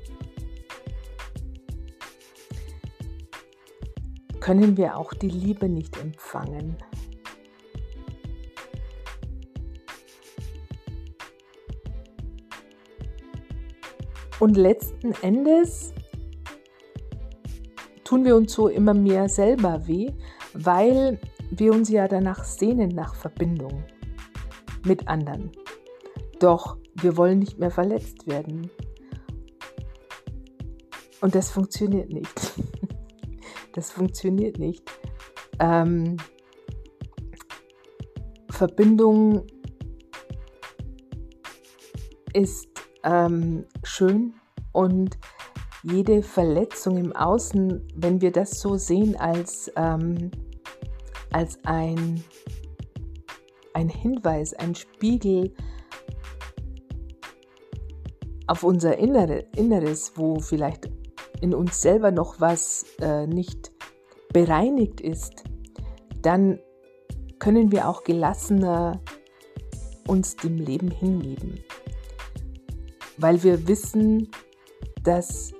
können 4.40 4.76
wir 4.76 4.96
auch 4.96 5.14
die 5.14 5.28
Liebe 5.28 5.68
nicht 5.68 5.96
empfangen. 5.96 6.76
Und 14.38 14.56
letzten 14.56 15.12
Endes 15.22 15.94
tun 18.04 18.24
wir 18.24 18.36
uns 18.36 18.52
so 18.52 18.68
immer 18.68 18.94
mehr 18.94 19.28
selber 19.28 19.86
weh, 19.86 20.12
weil 20.52 21.18
wir 21.50 21.72
uns 21.72 21.88
ja 21.88 22.06
danach 22.08 22.44
sehnen 22.44 22.90
nach 22.90 23.14
Verbindung 23.14 23.84
mit 24.84 25.08
anderen. 25.08 25.52
Doch 26.38 26.76
wir 26.94 27.16
wollen 27.16 27.38
nicht 27.38 27.58
mehr 27.58 27.70
verletzt 27.70 28.26
werden. 28.26 28.70
Und 31.20 31.34
das 31.34 31.50
funktioniert 31.50 32.10
nicht. 32.10 32.52
Das 33.72 33.90
funktioniert 33.90 34.58
nicht. 34.58 34.90
Ähm, 35.58 36.16
Verbindung 38.48 39.44
ist 42.32 42.75
ähm, 43.04 43.64
schön. 43.82 44.34
Und 44.72 45.18
jede 45.82 46.22
Verletzung 46.22 46.96
im 46.96 47.14
Außen, 47.14 47.86
wenn 47.94 48.20
wir 48.20 48.32
das 48.32 48.60
so 48.60 48.76
sehen 48.76 49.16
als, 49.16 49.70
ähm, 49.76 50.30
als 51.32 51.58
ein, 51.64 52.22
ein 53.72 53.88
Hinweis, 53.88 54.52
ein 54.54 54.74
Spiegel 54.74 55.54
auf 58.46 58.62
unser 58.62 58.98
Innere, 58.98 59.46
Inneres, 59.56 60.12
wo 60.16 60.40
vielleicht 60.40 60.90
in 61.40 61.54
uns 61.54 61.80
selber 61.80 62.10
noch 62.10 62.40
was 62.40 62.84
äh, 63.00 63.26
nicht 63.26 63.72
bereinigt 64.32 65.00
ist, 65.00 65.44
dann 66.22 66.58
können 67.38 67.70
wir 67.72 67.88
auch 67.88 68.04
gelassener 68.04 69.00
uns 70.06 70.36
dem 70.36 70.56
Leben 70.56 70.90
hingeben, 70.90 71.60
weil 73.18 73.42
wir 73.42 73.66
wissen, 73.66 74.30
dass 75.02 75.52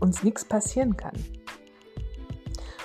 uns 0.00 0.22
nichts 0.22 0.44
passieren 0.44 0.96
kann. 0.96 1.16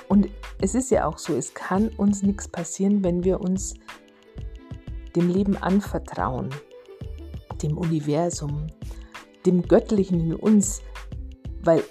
Und 0.07 0.29
es 0.61 0.75
ist 0.75 0.91
ja 0.91 1.05
auch 1.05 1.17
so, 1.17 1.35
es 1.35 1.53
kann 1.53 1.89
uns 1.97 2.23
nichts 2.23 2.47
passieren, 2.47 3.03
wenn 3.03 3.23
wir 3.23 3.41
uns 3.41 3.73
dem 5.15 5.29
Leben 5.29 5.57
anvertrauen, 5.57 6.49
dem 7.61 7.77
Universum, 7.77 8.67
dem 9.45 9.61
Göttlichen 9.63 10.19
in 10.19 10.35
uns, 10.35 10.81
weil 11.63 11.83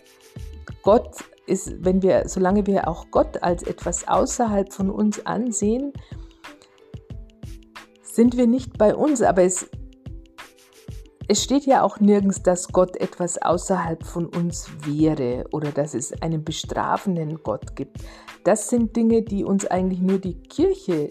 Gott 0.82 1.16
ist, 1.46 1.84
wenn 1.84 2.02
wir, 2.02 2.28
solange 2.28 2.66
wir 2.66 2.88
auch 2.88 3.06
Gott 3.10 3.42
als 3.42 3.62
etwas 3.62 4.06
außerhalb 4.08 4.72
von 4.72 4.90
uns 4.90 5.24
ansehen, 5.26 5.92
sind 8.02 8.36
wir 8.36 8.46
nicht 8.46 8.78
bei 8.78 8.94
uns, 8.94 9.22
aber 9.22 9.42
es 9.42 9.68
es 11.32 11.42
steht 11.42 11.64
ja 11.64 11.82
auch 11.82 11.98
nirgends, 11.98 12.42
dass 12.42 12.68
Gott 12.68 12.94
etwas 12.98 13.40
außerhalb 13.40 14.04
von 14.04 14.26
uns 14.26 14.66
wäre 14.84 15.46
oder 15.50 15.70
dass 15.70 15.94
es 15.94 16.12
einen 16.20 16.44
bestrafenden 16.44 17.42
Gott 17.42 17.74
gibt. 17.74 18.04
Das 18.44 18.68
sind 18.68 18.94
Dinge, 18.94 19.22
die 19.22 19.42
uns 19.42 19.64
eigentlich 19.64 20.02
nur 20.02 20.18
die 20.18 20.38
Kirche 20.42 21.08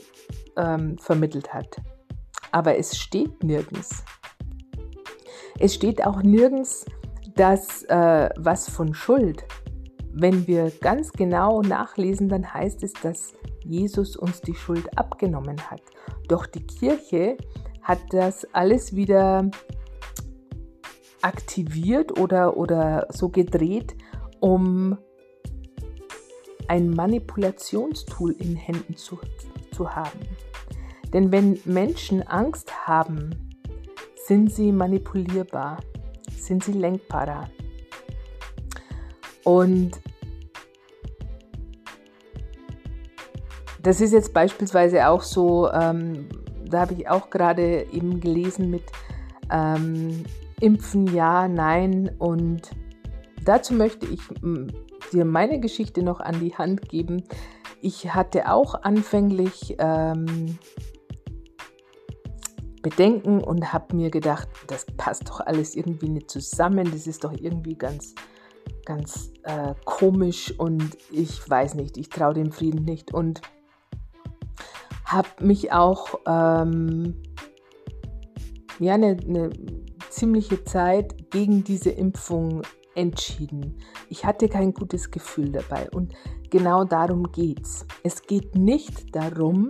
ähm, 0.58 1.00
vermittelt 1.00 1.52
hat. 1.52 1.76
Aber 2.52 2.78
es 2.78 2.96
steht 3.00 3.44
nirgends. 3.44 4.04
Es 5.58 5.74
steht 5.74 6.06
auch 6.06 6.22
nirgends, 6.22 6.86
dass 7.34 7.82
äh, 7.86 8.30
was 8.38 8.70
von 8.70 8.94
Schuld. 8.94 9.44
Wenn 10.14 10.46
wir 10.46 10.70
ganz 10.70 11.12
genau 11.14 11.64
nachlesen, 11.64 12.30
dann 12.30 12.54
heißt 12.54 12.84
es, 12.84 12.94
dass 12.94 13.34
Jesus 13.64 14.16
uns 14.16 14.40
die 14.42 14.54
Schuld 14.54 14.88
abgenommen 15.00 15.60
hat. 15.72 15.82
Doch 16.28 16.46
die 16.46 16.68
Kirche 16.68 17.38
hat 17.82 18.02
das 18.12 18.46
alles 18.54 18.96
wieder 18.96 19.50
aktiviert 21.22 22.20
oder, 22.20 22.58
oder 22.58 23.08
so 23.10 23.30
gedreht, 23.30 23.96
um 24.40 24.98
ein 26.68 26.90
Manipulationstool 26.90 28.32
in 28.32 28.56
Händen 28.56 28.96
zu, 28.96 29.20
zu 29.72 29.94
haben. 29.94 30.20
Denn 31.14 31.32
wenn 31.32 31.60
Menschen 31.66 32.26
Angst 32.28 32.88
haben, 32.88 33.52
sind 34.26 34.54
sie 34.54 34.72
manipulierbar, 34.72 35.80
sind 36.38 36.64
sie 36.64 36.74
lenkbarer. 36.74 37.50
Und 39.44 40.00
das 43.82 44.00
ist 44.00 44.14
jetzt 44.14 44.34
beispielsweise 44.34 45.08
auch 45.08 45.24
so, 45.24 45.70
ähm, 45.72 46.30
da 46.66 46.82
habe 46.82 46.94
ich 46.94 47.10
auch 47.10 47.30
gerade 47.30 47.88
eben 47.92 48.20
gelesen 48.20 48.70
mit 48.70 48.84
ähm, 49.52 50.24
Impfen 50.62 51.08
ja, 51.14 51.48
nein. 51.48 52.12
Und 52.20 52.72
dazu 53.44 53.74
möchte 53.74 54.06
ich 54.06 54.22
mm, 54.42 54.68
dir 55.12 55.26
meine 55.26 55.60
Geschichte 55.60 56.04
noch 56.04 56.20
an 56.20 56.40
die 56.40 56.56
Hand 56.56 56.90
geben. 56.90 57.24
Ich 57.82 58.14
hatte 58.14 58.52
auch 58.52 58.76
anfänglich 58.84 59.76
ähm, 59.80 60.58
Bedenken 62.82 63.44
und 63.44 63.74
habe 63.74 63.96
mir 63.96 64.10
gedacht, 64.10 64.48
das 64.68 64.86
passt 64.98 65.30
doch 65.30 65.42
alles 65.42 65.76
irgendwie 65.76 66.10
nicht 66.10 66.30
zusammen. 66.30 66.90
Das 66.92 67.08
ist 67.08 67.24
doch 67.24 67.34
irgendwie 67.34 67.76
ganz, 67.76 68.16
ganz 68.86 69.32
äh, 69.44 69.74
komisch 69.86 70.54
und 70.58 70.98
ich 71.12 71.50
weiß 71.50 71.76
nicht, 71.76 71.98
ich 71.98 72.10
traue 72.10 72.34
dem 72.34 72.52
Frieden 72.52 72.86
nicht. 72.86 73.14
Und 73.14 73.42
habe 75.06 75.28
mich 75.42 75.74
auch 75.74 76.20
ähm, 76.26 77.22
ja, 78.80 78.94
eine, 78.94 79.18
eine 79.28 79.50
ziemliche 80.12 80.64
Zeit 80.64 81.32
gegen 81.32 81.64
diese 81.64 81.90
Impfung 81.90 82.62
entschieden. 82.96 83.78
Ich 84.10 84.26
hatte 84.26 84.50
kein 84.50 84.74
gutes 84.74 85.12
Gefühl 85.12 85.52
dabei 85.52 85.90
und 85.92 86.14
genau 86.50 86.84
darum 86.84 87.32
geht's. 87.32 87.86
Es 88.04 88.22
geht 88.22 88.56
nicht 88.56 89.16
darum, 89.16 89.70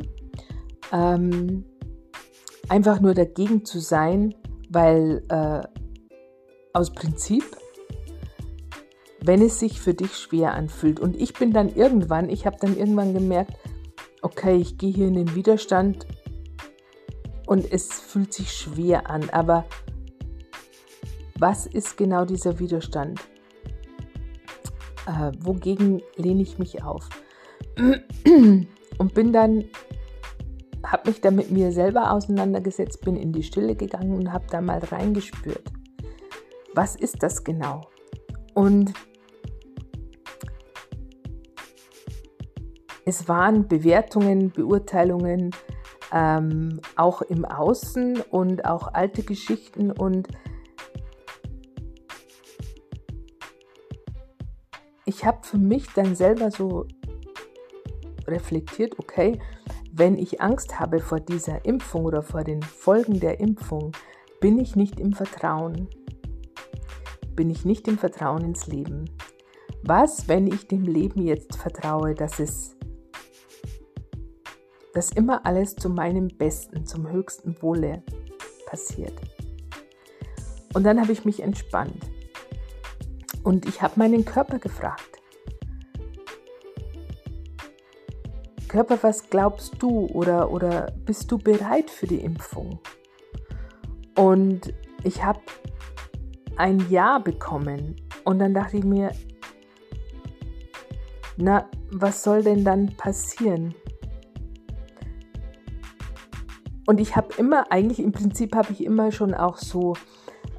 ähm, 0.92 1.64
einfach 2.68 3.00
nur 3.00 3.14
dagegen 3.14 3.64
zu 3.64 3.80
sein, 3.80 4.36
weil 4.70 5.24
äh, 5.30 5.62
aus 6.74 6.92
Prinzip, 6.92 7.44
wenn 9.22 9.42
es 9.42 9.60
sich 9.60 9.80
für 9.80 9.94
dich 9.94 10.16
schwer 10.18 10.54
anfühlt. 10.54 11.00
Und 11.00 11.16
ich 11.20 11.34
bin 11.34 11.52
dann 11.52 11.74
irgendwann, 11.74 12.30
ich 12.30 12.46
habe 12.46 12.58
dann 12.60 12.76
irgendwann 12.76 13.14
gemerkt, 13.14 13.54
okay, 14.22 14.56
ich 14.56 14.78
gehe 14.78 14.92
hier 14.92 15.08
in 15.08 15.16
den 15.16 15.36
Widerstand 15.36 16.08
und 17.46 17.72
es 17.72 17.92
fühlt 17.92 18.34
sich 18.34 18.54
schwer 18.54 19.10
an, 19.10 19.30
aber 19.30 19.66
was 21.42 21.66
ist 21.66 21.98
genau 21.98 22.24
dieser 22.24 22.60
Widerstand? 22.60 23.20
Äh, 25.08 25.32
wogegen 25.40 26.04
lehne 26.16 26.44
ich 26.44 26.60
mich 26.60 26.84
auf? 26.84 27.10
Und 27.78 29.14
bin 29.16 29.34
dann, 29.34 29.66
habe 30.86 31.10
mich 31.10 31.20
dann 31.20 31.36
mit 31.36 31.50
mir 31.50 31.72
selber 31.72 32.12
auseinandergesetzt, 32.12 33.02
bin 33.02 33.16
in 33.16 33.34
die 33.34 33.42
Stille 33.42 33.76
gegangen 33.76 34.14
und 34.14 34.32
habe 34.32 34.46
da 34.52 34.62
mal 34.62 34.78
reingespürt. 34.78 35.72
Was 36.76 36.96
ist 36.96 37.24
das 37.24 37.44
genau? 37.44 37.82
Und 38.54 38.94
es 43.06 43.28
waren 43.28 43.68
Bewertungen, 43.68 44.52
Beurteilungen, 44.52 45.50
ähm, 46.14 46.80
auch 46.96 47.24
im 47.24 47.46
Außen 47.46 48.22
und 48.30 48.66
auch 48.66 48.94
alte 48.94 49.24
Geschichten 49.24 49.92
und 49.92 50.28
ich 55.12 55.26
habe 55.26 55.40
für 55.44 55.58
mich 55.58 55.88
dann 55.94 56.16
selber 56.16 56.52
so 56.52 56.88
reflektiert, 58.28 58.98
okay, 58.98 59.40
wenn 59.92 60.18
ich 60.18 60.40
Angst 60.40 60.80
habe 60.80 61.02
vor 61.02 61.20
dieser 61.20 61.66
Impfung 61.66 62.06
oder 62.06 62.24
vor 62.24 62.46
den 62.46 62.62
Folgen 62.62 63.20
der 63.20 63.42
Impfung, 63.42 63.92
bin 64.40 64.58
ich 64.58 64.78
nicht 64.78 65.02
im 65.02 65.12
Vertrauen. 65.12 65.90
Bin 67.36 67.50
ich 67.50 67.66
nicht 67.66 67.90
im 67.90 67.98
Vertrauen 67.98 68.46
ins 68.46 68.68
Leben. 68.68 69.10
Was, 69.84 70.30
wenn 70.30 70.48
ich 70.48 70.70
dem 70.70 70.84
Leben 70.84 71.24
jetzt 71.24 71.58
vertraue, 71.58 72.16
dass 72.16 72.40
es 72.40 72.78
dass 74.94 75.12
immer 75.12 75.46
alles 75.46 75.76
zu 75.76 75.90
meinem 75.90 76.30
Besten, 76.30 76.86
zum 76.86 77.10
höchsten 77.10 77.62
Wohle 77.62 78.04
passiert. 78.66 79.14
Und 80.74 80.84
dann 80.84 81.02
habe 81.02 81.12
ich 81.12 81.26
mich 81.26 81.42
entspannt. 81.42 82.12
Und 83.44 83.68
ich 83.68 83.82
habe 83.82 83.94
meinen 83.98 84.26
Körper 84.26 84.60
gefragt. 84.60 85.22
Körper, 88.68 88.98
was 89.02 89.30
glaubst 89.30 89.76
du 89.80 90.08
oder, 90.08 90.52
oder 90.52 90.94
bist 91.06 91.32
du 91.32 91.38
bereit 91.38 91.90
für 91.90 92.08
die 92.08 92.22
Impfung? 92.22 92.80
Und 94.16 94.74
ich 95.04 95.24
habe 95.24 95.42
ein 96.56 96.86
Ja 96.90 97.20
bekommen. 97.20 97.96
Und 98.24 98.40
dann 98.40 98.54
dachte 98.54 98.78
ich 98.78 98.84
mir, 98.84 99.12
na, 101.38 101.70
was 101.92 102.24
soll 102.24 102.44
denn 102.44 102.64
dann 102.64 102.96
passieren? 102.96 103.74
Und 106.86 107.00
ich 107.00 107.16
habe 107.16 107.30
immer, 107.38 107.72
eigentlich 107.72 108.00
im 108.00 108.12
Prinzip 108.12 108.56
habe 108.56 108.72
ich 108.72 108.84
immer 108.84 109.12
schon 109.12 109.34
auch 109.34 109.58
so 109.58 109.96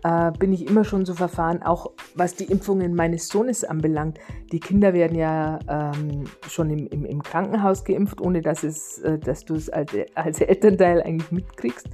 äh, 0.05 0.33
bin 0.33 0.53
ich 0.53 0.67
immer 0.67 0.85
schon 0.85 1.05
so 1.05 1.15
verfahren, 1.15 1.63
auch 1.63 1.91
was 2.15 2.35
die 2.35 2.45
Impfungen 2.45 2.95
meines 2.95 3.29
Sohnes 3.29 3.65
anbelangt. 3.65 4.19
Die 4.51 4.61
Kinder 4.61 4.93
werden 4.95 5.17
ja 5.17 5.59
ähm, 5.69 6.25
schon 6.49 6.71
im, 6.71 6.87
im, 6.89 7.05
im, 7.05 7.23
Krankenhaus 7.23 7.85
geimpft, 7.85 8.21
ohne 8.21 8.41
dass, 8.41 8.65
es, 8.65 8.99
äh, 8.99 9.19
dass 9.19 9.45
du 9.45 9.55
es 9.55 9.71
als, 9.71 9.93
als 10.15 10.41
Elternteil 10.41 11.03
eigentlich 11.03 11.31
mitkriegst. 11.31 11.89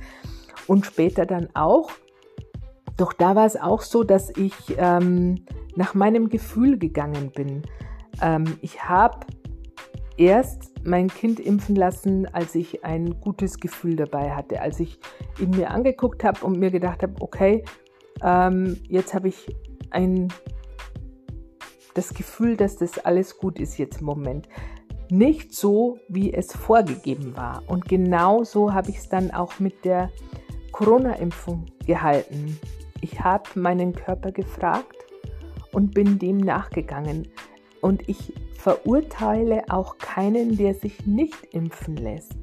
Und 0.66 0.87
später 0.87 1.27
dann 1.27 1.49
auch. 1.55 1.90
Doch 2.97 3.12
da 3.12 3.37
war 3.37 3.47
es 3.47 3.57
auch 3.57 3.83
so, 3.83 4.03
dass 4.03 4.31
ich 4.37 4.55
ähm, 4.77 5.44
nach 5.77 5.94
meinem 5.94 6.29
Gefühl 6.29 6.79
gegangen 6.79 7.31
bin. 7.31 7.62
Ähm, 8.21 8.44
ich 8.61 8.83
habe 8.85 9.21
erst 10.16 10.73
mein 10.85 11.09
Kind 11.09 11.38
impfen 11.40 11.77
lassen, 11.77 12.27
als 12.35 12.55
ich 12.55 12.85
ein 12.85 13.21
gutes 13.21 13.61
Gefühl 13.61 13.97
dabei 13.97 14.33
hatte, 14.35 14.61
als 14.61 14.81
ich 14.81 14.99
ihn 15.38 15.51
mir 15.51 15.71
angeguckt 15.71 16.25
habe 16.25 16.44
und 16.44 16.59
mir 16.59 16.71
gedacht 16.71 17.03
habe, 17.03 17.14
okay, 17.21 17.64
ähm, 18.22 18.78
jetzt 18.88 19.14
habe 19.14 19.28
ich 19.28 19.57
ein, 19.90 20.28
das 21.94 22.14
Gefühl, 22.14 22.57
dass 22.57 22.76
das 22.76 22.98
alles 22.98 23.38
gut 23.38 23.59
ist 23.59 23.78
jetzt 23.78 24.00
im 24.00 24.07
Moment. 24.07 24.48
Nicht 25.11 25.54
so, 25.54 25.98
wie 26.09 26.33
es 26.33 26.52
vorgegeben 26.52 27.37
war. 27.37 27.62
Und 27.66 27.87
genau 27.87 28.44
so 28.44 28.74
habe 28.74 28.90
ich 28.90 28.98
es 28.98 29.09
dann 29.09 29.31
auch 29.31 29.59
mit 29.59 29.85
der 29.85 30.11
Corona-Impfung 30.72 31.66
gehalten. 31.87 32.59
Ich 33.00 33.20
habe 33.20 33.48
meinen 33.59 33.94
Körper 33.94 34.33
gefragt 34.33 34.96
und 35.72 35.94
bin 35.94 36.18
dem 36.18 36.38
nachgegangen. 36.38 37.28
Und 37.81 38.09
ich 38.09 38.35
verurteile 38.59 39.62
auch 39.68 39.98
keinen, 39.98 40.57
der 40.57 40.74
sich 40.74 41.07
nicht 41.07 41.37
impfen 41.52 41.96
lässt. 41.96 42.37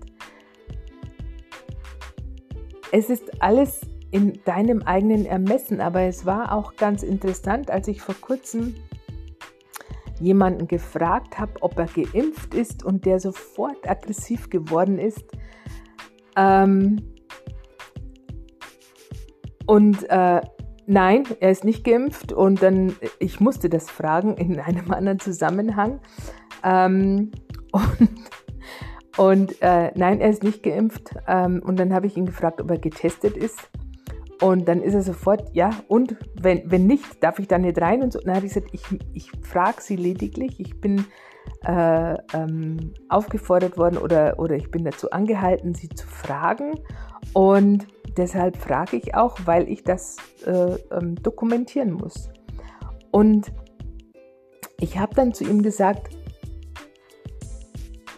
Es 2.91 3.09
ist 3.09 3.41
alles 3.41 3.81
in 4.15 4.39
deinem 4.45 4.81
eigenen 4.81 5.25
Ermessen. 5.25 5.81
Aber 5.81 6.03
es 6.03 6.25
war 6.25 6.53
auch 6.53 6.77
ganz 6.77 7.03
interessant, 7.03 7.69
als 7.69 7.89
ich 7.89 8.01
vor 8.01 8.15
kurzem 8.15 8.73
jemanden 10.21 10.69
gefragt 10.69 11.37
habe, 11.37 11.51
ob 11.59 11.77
er 11.77 11.87
geimpft 11.87 12.53
ist 12.53 12.85
und 12.85 13.05
der 13.05 13.19
sofort 13.19 13.89
aggressiv 13.89 14.49
geworden 14.49 14.99
ist. 14.99 15.25
Ähm 16.37 17.01
und 19.65 20.09
äh, 20.09 20.39
nein, 20.85 21.23
er 21.41 21.51
ist 21.51 21.65
nicht 21.65 21.83
geimpft 21.83 22.31
und 22.31 22.63
dann, 22.63 22.95
ich 23.19 23.41
musste 23.41 23.67
das 23.67 23.89
fragen 23.89 24.37
in 24.37 24.61
einem 24.61 24.91
anderen 24.93 25.19
Zusammenhang. 25.19 25.99
Ähm 26.63 27.31
und 27.73 28.09
und 29.17 29.61
äh, 29.61 29.91
nein, 29.95 30.19
er 30.19 30.29
ist 30.29 30.43
nicht 30.43 30.63
geimpft. 30.63 31.15
Ähm, 31.27 31.61
und 31.65 31.79
dann 31.79 31.93
habe 31.93 32.07
ich 32.07 32.17
ihn 32.17 32.25
gefragt, 32.25 32.61
ob 32.61 32.69
er 32.69 32.77
getestet 32.77 33.37
ist. 33.37 33.69
Und 34.41 34.67
dann 34.67 34.81
ist 34.81 34.93
er 34.93 35.01
sofort, 35.01 35.55
ja, 35.55 35.71
und 35.87 36.17
wenn, 36.41 36.69
wenn 36.69 36.87
nicht, 36.87 37.23
darf 37.23 37.39
ich 37.39 37.47
da 37.47 37.57
nicht 37.57 37.79
rein? 37.79 38.03
Und 38.03 38.13
so. 38.13 38.19
dann 38.19 38.35
habe 38.35 38.45
ich 38.45 38.53
gesagt, 38.53 38.73
ich, 38.73 38.83
ich 39.13 39.31
frage 39.41 39.81
sie 39.81 39.95
lediglich. 39.95 40.59
Ich 40.59 40.79
bin 40.81 41.05
äh, 41.65 42.15
ähm, 42.33 42.93
aufgefordert 43.09 43.77
worden 43.77 43.97
oder, 43.97 44.37
oder 44.39 44.55
ich 44.55 44.71
bin 44.71 44.83
dazu 44.83 45.11
angehalten, 45.11 45.73
sie 45.73 45.89
zu 45.89 46.07
fragen. 46.07 46.79
Und 47.33 47.87
deshalb 48.17 48.57
frage 48.57 48.97
ich 48.97 49.15
auch, 49.15 49.37
weil 49.45 49.69
ich 49.69 49.83
das 49.83 50.17
äh, 50.45 50.75
ähm, 50.91 51.15
dokumentieren 51.15 51.93
muss. 51.93 52.29
Und 53.11 53.51
ich 54.79 54.97
habe 54.97 55.15
dann 55.15 55.33
zu 55.33 55.45
ihm 55.45 55.63
gesagt, 55.63 56.13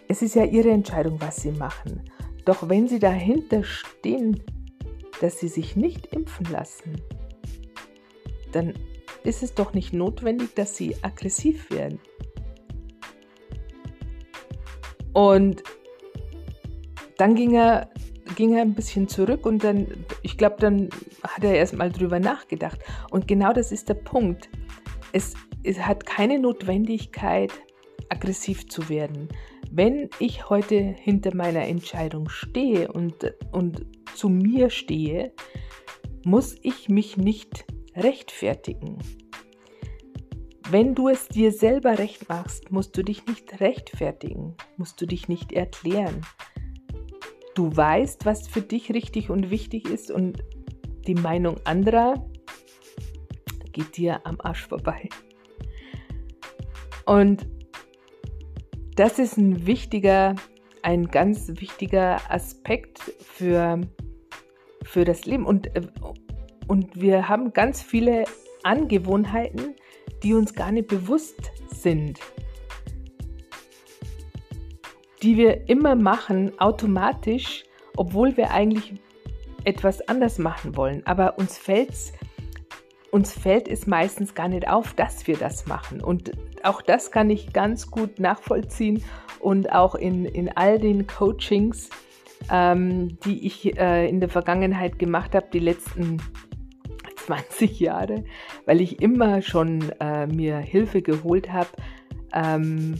es 0.07 0.21
ist 0.21 0.35
ja 0.35 0.43
Ihre 0.43 0.71
Entscheidung, 0.71 1.19
was 1.19 1.37
Sie 1.37 1.51
machen. 1.51 2.01
Doch 2.45 2.69
wenn 2.69 2.87
Sie 2.87 2.99
dahinter 2.99 3.63
stehen, 3.63 4.41
dass 5.21 5.39
sie 5.39 5.47
sich 5.47 5.75
nicht 5.75 6.07
impfen 6.07 6.47
lassen, 6.51 7.01
dann 8.51 8.73
ist 9.23 9.43
es 9.43 9.53
doch 9.53 9.73
nicht 9.73 9.93
notwendig, 9.93 10.55
dass 10.55 10.75
sie 10.77 10.95
aggressiv 11.01 11.69
werden. 11.71 11.99
Und 15.13 15.63
dann 17.17 17.35
ging 17.35 17.55
er, 17.55 17.89
ging 18.35 18.53
er 18.53 18.61
ein 18.61 18.75
bisschen 18.75 19.07
zurück 19.07 19.45
und 19.45 19.63
dann, 19.63 19.87
ich 20.21 20.37
glaube, 20.37 20.57
dann 20.59 20.89
hat 21.23 21.43
er 21.43 21.55
erstmal 21.55 21.91
drüber 21.91 22.19
nachgedacht. 22.19 22.79
Und 23.09 23.27
genau 23.27 23.53
das 23.53 23.71
ist 23.71 23.89
der 23.89 23.95
Punkt. 23.95 24.49
Es, 25.13 25.33
es 25.63 25.79
hat 25.79 26.05
keine 26.05 26.39
Notwendigkeit, 26.39 27.51
aggressiv 28.09 28.67
zu 28.67 28.89
werden. 28.89 29.29
Wenn 29.71 30.09
ich 30.19 30.49
heute 30.49 30.75
hinter 30.75 31.35
meiner 31.35 31.67
Entscheidung 31.67 32.29
stehe 32.29 32.91
und, 32.91 33.33
und 33.51 33.85
zu 34.15 34.29
mir 34.29 34.69
stehe, 34.69 35.33
muss 36.25 36.55
ich 36.61 36.89
mich 36.89 37.17
nicht 37.17 37.65
rechtfertigen. 37.95 38.99
Wenn 40.69 40.95
du 40.95 41.07
es 41.07 41.29
dir 41.29 41.51
selber 41.51 41.97
recht 41.97 42.27
machst, 42.27 42.71
musst 42.71 42.97
du 42.97 43.03
dich 43.03 43.25
nicht 43.25 43.61
rechtfertigen, 43.61 44.55
musst 44.75 44.99
du 45.01 45.05
dich 45.05 45.29
nicht 45.29 45.53
erklären. 45.53 46.25
Du 47.55 47.75
weißt, 47.75 48.25
was 48.25 48.47
für 48.47 48.61
dich 48.61 48.93
richtig 48.93 49.29
und 49.29 49.49
wichtig 49.49 49.89
ist 49.89 50.11
und 50.11 50.43
die 51.07 51.15
Meinung 51.15 51.55
anderer 51.63 52.29
geht 53.71 53.95
dir 53.95 54.25
am 54.25 54.41
Arsch 54.41 54.67
vorbei. 54.67 55.07
Und 57.05 57.47
das 58.97 59.19
ist 59.19 59.37
ein 59.37 59.65
wichtiger, 59.65 60.35
ein 60.81 61.07
ganz 61.07 61.47
wichtiger 61.59 62.19
Aspekt 62.29 62.99
für 62.99 63.79
für 64.87 65.05
das 65.05 65.25
Leben. 65.25 65.45
Und, 65.45 65.75
äh, 65.75 65.81
und 66.67 66.99
wir 66.99 67.29
haben 67.29 67.53
ganz 67.53 67.81
viele 67.81 68.25
Angewohnheiten, 68.63 69.75
die 70.23 70.33
uns 70.33 70.53
gar 70.53 70.71
nicht 70.71 70.87
bewusst 70.87 71.51
sind. 71.69 72.19
Die 75.21 75.37
wir 75.37 75.69
immer 75.69 75.95
machen, 75.95 76.57
automatisch, 76.59 77.63
obwohl 77.95 78.37
wir 78.37 78.51
eigentlich 78.51 78.95
etwas 79.63 80.07
anders 80.07 80.37
machen 80.37 80.75
wollen. 80.75 81.05
Aber 81.05 81.37
uns 81.37 81.57
fällt's 81.57 82.13
uns 83.17 83.33
fällt 83.33 83.67
es 83.67 83.87
meistens 83.87 84.35
gar 84.35 84.47
nicht 84.47 84.67
auf, 84.67 84.93
dass 84.93 85.25
wir 85.25 85.37
das 85.37 85.65
machen. 85.65 86.01
Und 86.01 86.31
auch 86.63 86.83
das 86.83 87.09
kann 87.11 87.31
ich 87.31 87.51
ganz 87.51 87.89
gut 87.89 88.19
nachvollziehen 88.19 89.03
und 89.39 89.71
auch 89.71 89.95
in, 89.95 90.25
in 90.25 90.55
all 90.55 90.77
den 90.77 91.07
Coachings 91.07 91.89
ähm, 92.51 93.17
die 93.25 93.45
ich 93.45 93.77
äh, 93.77 94.07
in 94.07 94.19
der 94.19 94.29
Vergangenheit 94.29 94.99
gemacht 94.99 95.35
habe, 95.35 95.47
die 95.51 95.59
letzten 95.59 96.17
20 97.15 97.79
Jahre, 97.79 98.23
weil 98.65 98.79
ich 98.79 99.01
immer 99.01 99.41
schon 99.41 99.91
äh, 99.99 100.27
mir 100.27 100.57
Hilfe 100.57 101.01
geholt 101.01 101.51
habe, 101.51 101.69
ähm, 102.33 102.95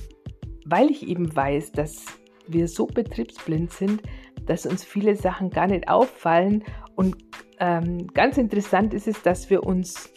weil 0.66 0.90
ich 0.90 1.08
eben 1.08 1.34
weiß, 1.34 1.72
dass 1.72 2.06
wir 2.48 2.68
so 2.68 2.88
betriebsblind 2.88 3.72
sind, 3.72 4.02
dass 4.46 4.66
uns 4.66 4.84
viele 4.84 5.16
Sachen 5.16 5.50
gar 5.50 5.68
nicht 5.68 5.88
auffallen. 5.88 6.64
Und 6.98 7.16
ähm, 7.60 8.08
ganz 8.08 8.38
interessant 8.38 8.94
ist 8.94 9.08
es, 9.08 9.22
dass 9.22 9.52
wir 9.52 9.64
uns 9.64 10.10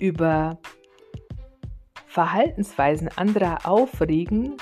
über 0.00 0.58
Verhaltensweisen 2.06 3.08
anderer 3.16 3.66
aufregen, 3.66 4.56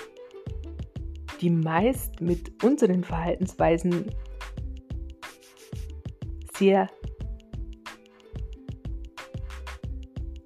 die 1.40 1.48
meist 1.48 2.20
mit 2.20 2.62
unseren 2.62 3.04
Verhaltensweisen 3.04 4.10
sehr 6.54 6.88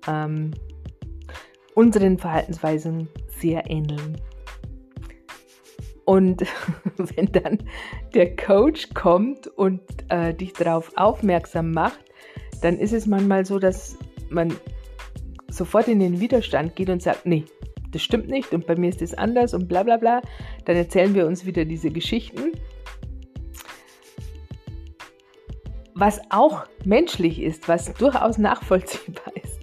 ähm, 0.07 0.53
unseren 1.75 2.19
Verhaltensweisen 2.19 3.09
sehr 3.41 3.69
ähneln. 3.69 4.17
Und 6.07 6.47
wenn 6.97 7.27
dann 7.27 7.59
der 8.15 8.35
Coach 8.37 8.95
kommt 8.95 9.49
und 9.49 9.83
äh, 10.09 10.33
dich 10.33 10.55
darauf 10.55 10.93
aufmerksam 10.97 11.73
macht, 11.73 11.99
dann 12.63 12.79
ist 12.79 12.95
es 12.95 13.07
manchmal 13.07 13.45
so, 13.45 13.59
dass 13.59 13.99
man 14.31 14.55
sofort 15.49 15.89
in 15.89 15.99
den 15.99 16.21
Widerstand 16.21 16.77
geht 16.77 16.89
und 16.89 17.03
sagt, 17.03 17.27
nee, 17.27 17.45
das 17.91 18.03
stimmt 18.03 18.29
nicht 18.29 18.53
und 18.53 18.67
bei 18.67 18.77
mir 18.77 18.89
ist 18.89 19.03
das 19.03 19.15
anders 19.15 19.53
und 19.53 19.69
bla 19.69 19.83
bla 19.83 19.97
bla. 19.97 20.23
Dann 20.65 20.77
erzählen 20.77 21.15
wir 21.15 21.27
uns 21.27 21.45
wieder 21.45 21.65
diese 21.65 21.91
Geschichten. 21.91 22.53
Was 25.95 26.21
auch 26.31 26.67
menschlich 26.85 27.43
ist, 27.43 27.69
was 27.69 27.93
durchaus 27.95 28.39
nachvollziehbar 28.39 29.33
ist. 29.43 29.61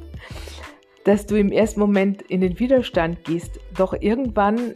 dass 1.05 1.25
du 1.25 1.35
im 1.35 1.51
ersten 1.51 1.81
Moment 1.81 2.21
in 2.23 2.41
den 2.41 2.59
Widerstand 2.59 3.25
gehst. 3.25 3.59
Doch 3.77 3.93
irgendwann 3.93 4.73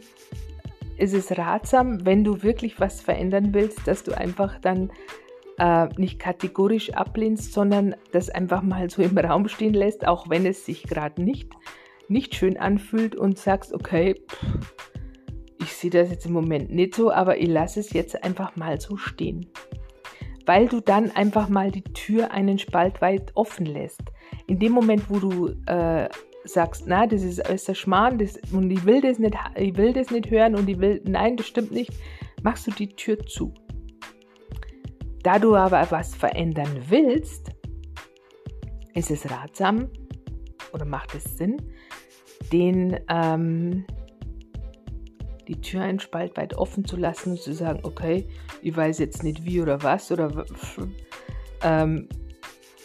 ist 0.98 1.14
es 1.14 1.36
ratsam, 1.36 2.04
wenn 2.04 2.24
du 2.24 2.42
wirklich 2.42 2.80
was 2.80 3.00
verändern 3.00 3.54
willst, 3.54 3.86
dass 3.86 4.02
du 4.02 4.16
einfach 4.16 4.58
dann 4.60 4.90
äh, 5.58 5.88
nicht 5.96 6.18
kategorisch 6.18 6.90
ablehnst, 6.94 7.52
sondern 7.52 7.94
das 8.12 8.30
einfach 8.30 8.62
mal 8.62 8.90
so 8.90 9.02
im 9.02 9.16
Raum 9.16 9.48
stehen 9.48 9.74
lässt, 9.74 10.06
auch 10.06 10.28
wenn 10.28 10.46
es 10.46 10.64
sich 10.64 10.84
gerade 10.84 11.22
nicht, 11.22 11.52
nicht 12.08 12.34
schön 12.34 12.56
anfühlt 12.56 13.16
und 13.16 13.38
sagst, 13.38 13.72
okay, 13.72 14.14
pff, 14.28 14.46
ich 15.60 15.72
sehe 15.72 15.90
das 15.90 16.10
jetzt 16.10 16.26
im 16.26 16.32
Moment 16.32 16.70
nicht 16.70 16.94
so, 16.94 17.10
aber 17.10 17.38
ich 17.38 17.48
lasse 17.48 17.80
es 17.80 17.92
jetzt 17.92 18.22
einfach 18.22 18.56
mal 18.56 18.80
so 18.80 18.96
stehen. 18.96 19.46
Weil 20.46 20.66
du 20.66 20.80
dann 20.80 21.10
einfach 21.10 21.48
mal 21.48 21.70
die 21.70 21.82
Tür 21.82 22.30
einen 22.30 22.58
Spalt 22.58 23.02
weit 23.02 23.32
offen 23.34 23.66
lässt. 23.66 24.00
In 24.46 24.58
dem 24.58 24.72
Moment, 24.72 25.10
wo 25.10 25.18
du 25.18 25.48
äh, 25.66 26.08
sagst, 26.44 26.84
na, 26.86 27.06
das 27.06 27.22
ist 27.22 27.44
alles 27.44 27.64
der 27.64 27.74
Schmarrn 27.74 28.18
das, 28.18 28.38
und 28.52 28.70
ich 28.70 28.84
will, 28.84 29.00
das 29.00 29.18
nicht, 29.18 29.36
ich 29.56 29.76
will 29.76 29.92
das 29.92 30.10
nicht 30.10 30.30
hören 30.30 30.54
und 30.54 30.68
ich 30.68 30.78
will, 30.78 31.00
nein, 31.04 31.36
das 31.36 31.46
stimmt 31.46 31.72
nicht, 31.72 31.92
machst 32.42 32.66
du 32.66 32.70
die 32.70 32.88
Tür 32.88 33.18
zu. 33.26 33.52
Da 35.22 35.38
du 35.38 35.54
aber 35.56 35.86
was 35.90 36.14
verändern 36.14 36.84
willst, 36.88 37.50
ist 38.94 39.10
es 39.10 39.30
ratsam 39.30 39.88
oder 40.72 40.84
macht 40.84 41.14
es 41.14 41.36
Sinn, 41.36 41.56
den, 42.52 42.98
ähm, 43.08 43.84
die 45.46 45.60
Tür 45.60 45.82
einen 45.82 46.00
Spalt 46.00 46.36
weit 46.36 46.54
offen 46.54 46.84
zu 46.84 46.96
lassen 46.96 47.32
und 47.32 47.40
zu 47.40 47.52
sagen, 47.52 47.80
okay, 47.82 48.28
ich 48.62 48.76
weiß 48.76 48.98
jetzt 48.98 49.22
nicht 49.22 49.44
wie 49.44 49.60
oder 49.60 49.82
was 49.82 50.10
oder 50.12 50.44
ähm, 51.62 52.08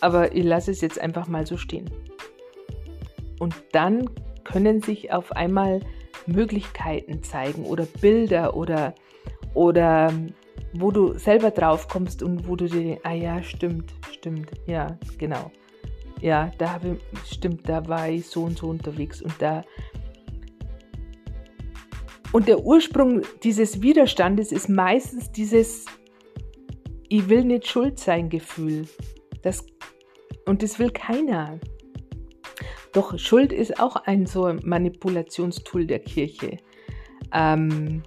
aber 0.02 0.36
ich 0.36 0.44
lasse 0.44 0.72
es 0.72 0.82
jetzt 0.82 1.00
einfach 1.00 1.28
mal 1.28 1.46
so 1.46 1.58
stehen. 1.58 1.90
Und 3.40 3.56
dann 3.72 4.10
können 4.44 4.82
sich 4.82 5.12
auf 5.12 5.32
einmal 5.32 5.82
Möglichkeiten 6.28 7.24
zeigen 7.24 7.66
oder 7.66 7.86
Bilder 8.02 8.56
oder, 8.56 8.94
oder 9.54 10.12
wo 10.74 10.92
du 10.92 11.18
selber 11.18 11.52
drauf 11.52 11.88
kommst 11.88 12.24
und 12.24 12.48
wo 12.48 12.56
du 12.56 12.68
dir, 12.68 13.00
ah 13.04 13.14
ja, 13.14 13.44
stimmt, 13.44 13.94
stimmt, 14.12 14.50
ja, 14.66 14.98
genau. 15.18 15.52
Ja, 16.22 16.52
da 16.58 16.74
habe 16.74 16.98
ich, 17.14 17.34
stimmt, 17.34 17.68
da 17.68 17.88
war 17.88 18.10
ich 18.10 18.28
so 18.28 18.44
und 18.44 18.58
so 18.58 18.68
unterwegs 18.68 19.22
und 19.22 19.34
da. 19.40 19.64
Und 22.32 22.48
der 22.48 22.64
Ursprung 22.64 23.22
dieses 23.44 23.82
Widerstandes 23.82 24.52
ist 24.52 24.70
meistens 24.70 25.32
dieses 25.32 25.86
Ich 27.10 27.30
will 27.30 27.44
nicht 27.44 27.68
schuld 27.68 28.00
sein 28.00 28.30
Gefühl. 28.30 28.88
Das, 29.44 29.66
und 30.46 30.64
das 30.64 30.80
will 30.80 30.90
keiner. 30.90 31.60
Doch 32.94 33.18
Schuld 33.18 33.52
ist 33.52 33.80
auch 33.80 33.96
ein 33.96 34.26
so 34.26 34.54
Manipulationstool 34.64 35.88
der 35.88 36.00
Kirche. 36.00 36.58
Ähm, 37.34 38.04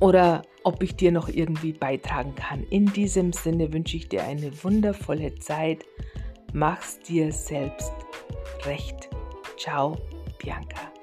oder 0.00 0.42
ob 0.64 0.82
ich 0.82 0.96
dir 0.96 1.12
noch 1.12 1.28
irgendwie 1.28 1.72
beitragen 1.72 2.34
kann. 2.34 2.64
In 2.70 2.86
diesem 2.86 3.32
Sinne 3.32 3.72
wünsche 3.72 3.96
ich 3.96 4.08
dir 4.08 4.24
eine 4.24 4.52
wundervolle 4.64 5.34
Zeit. 5.36 5.84
Mach's 6.52 6.98
dir 7.00 7.32
selbst 7.32 7.92
recht. 8.64 9.08
Ciao, 9.56 9.96
Bianca. 10.38 10.95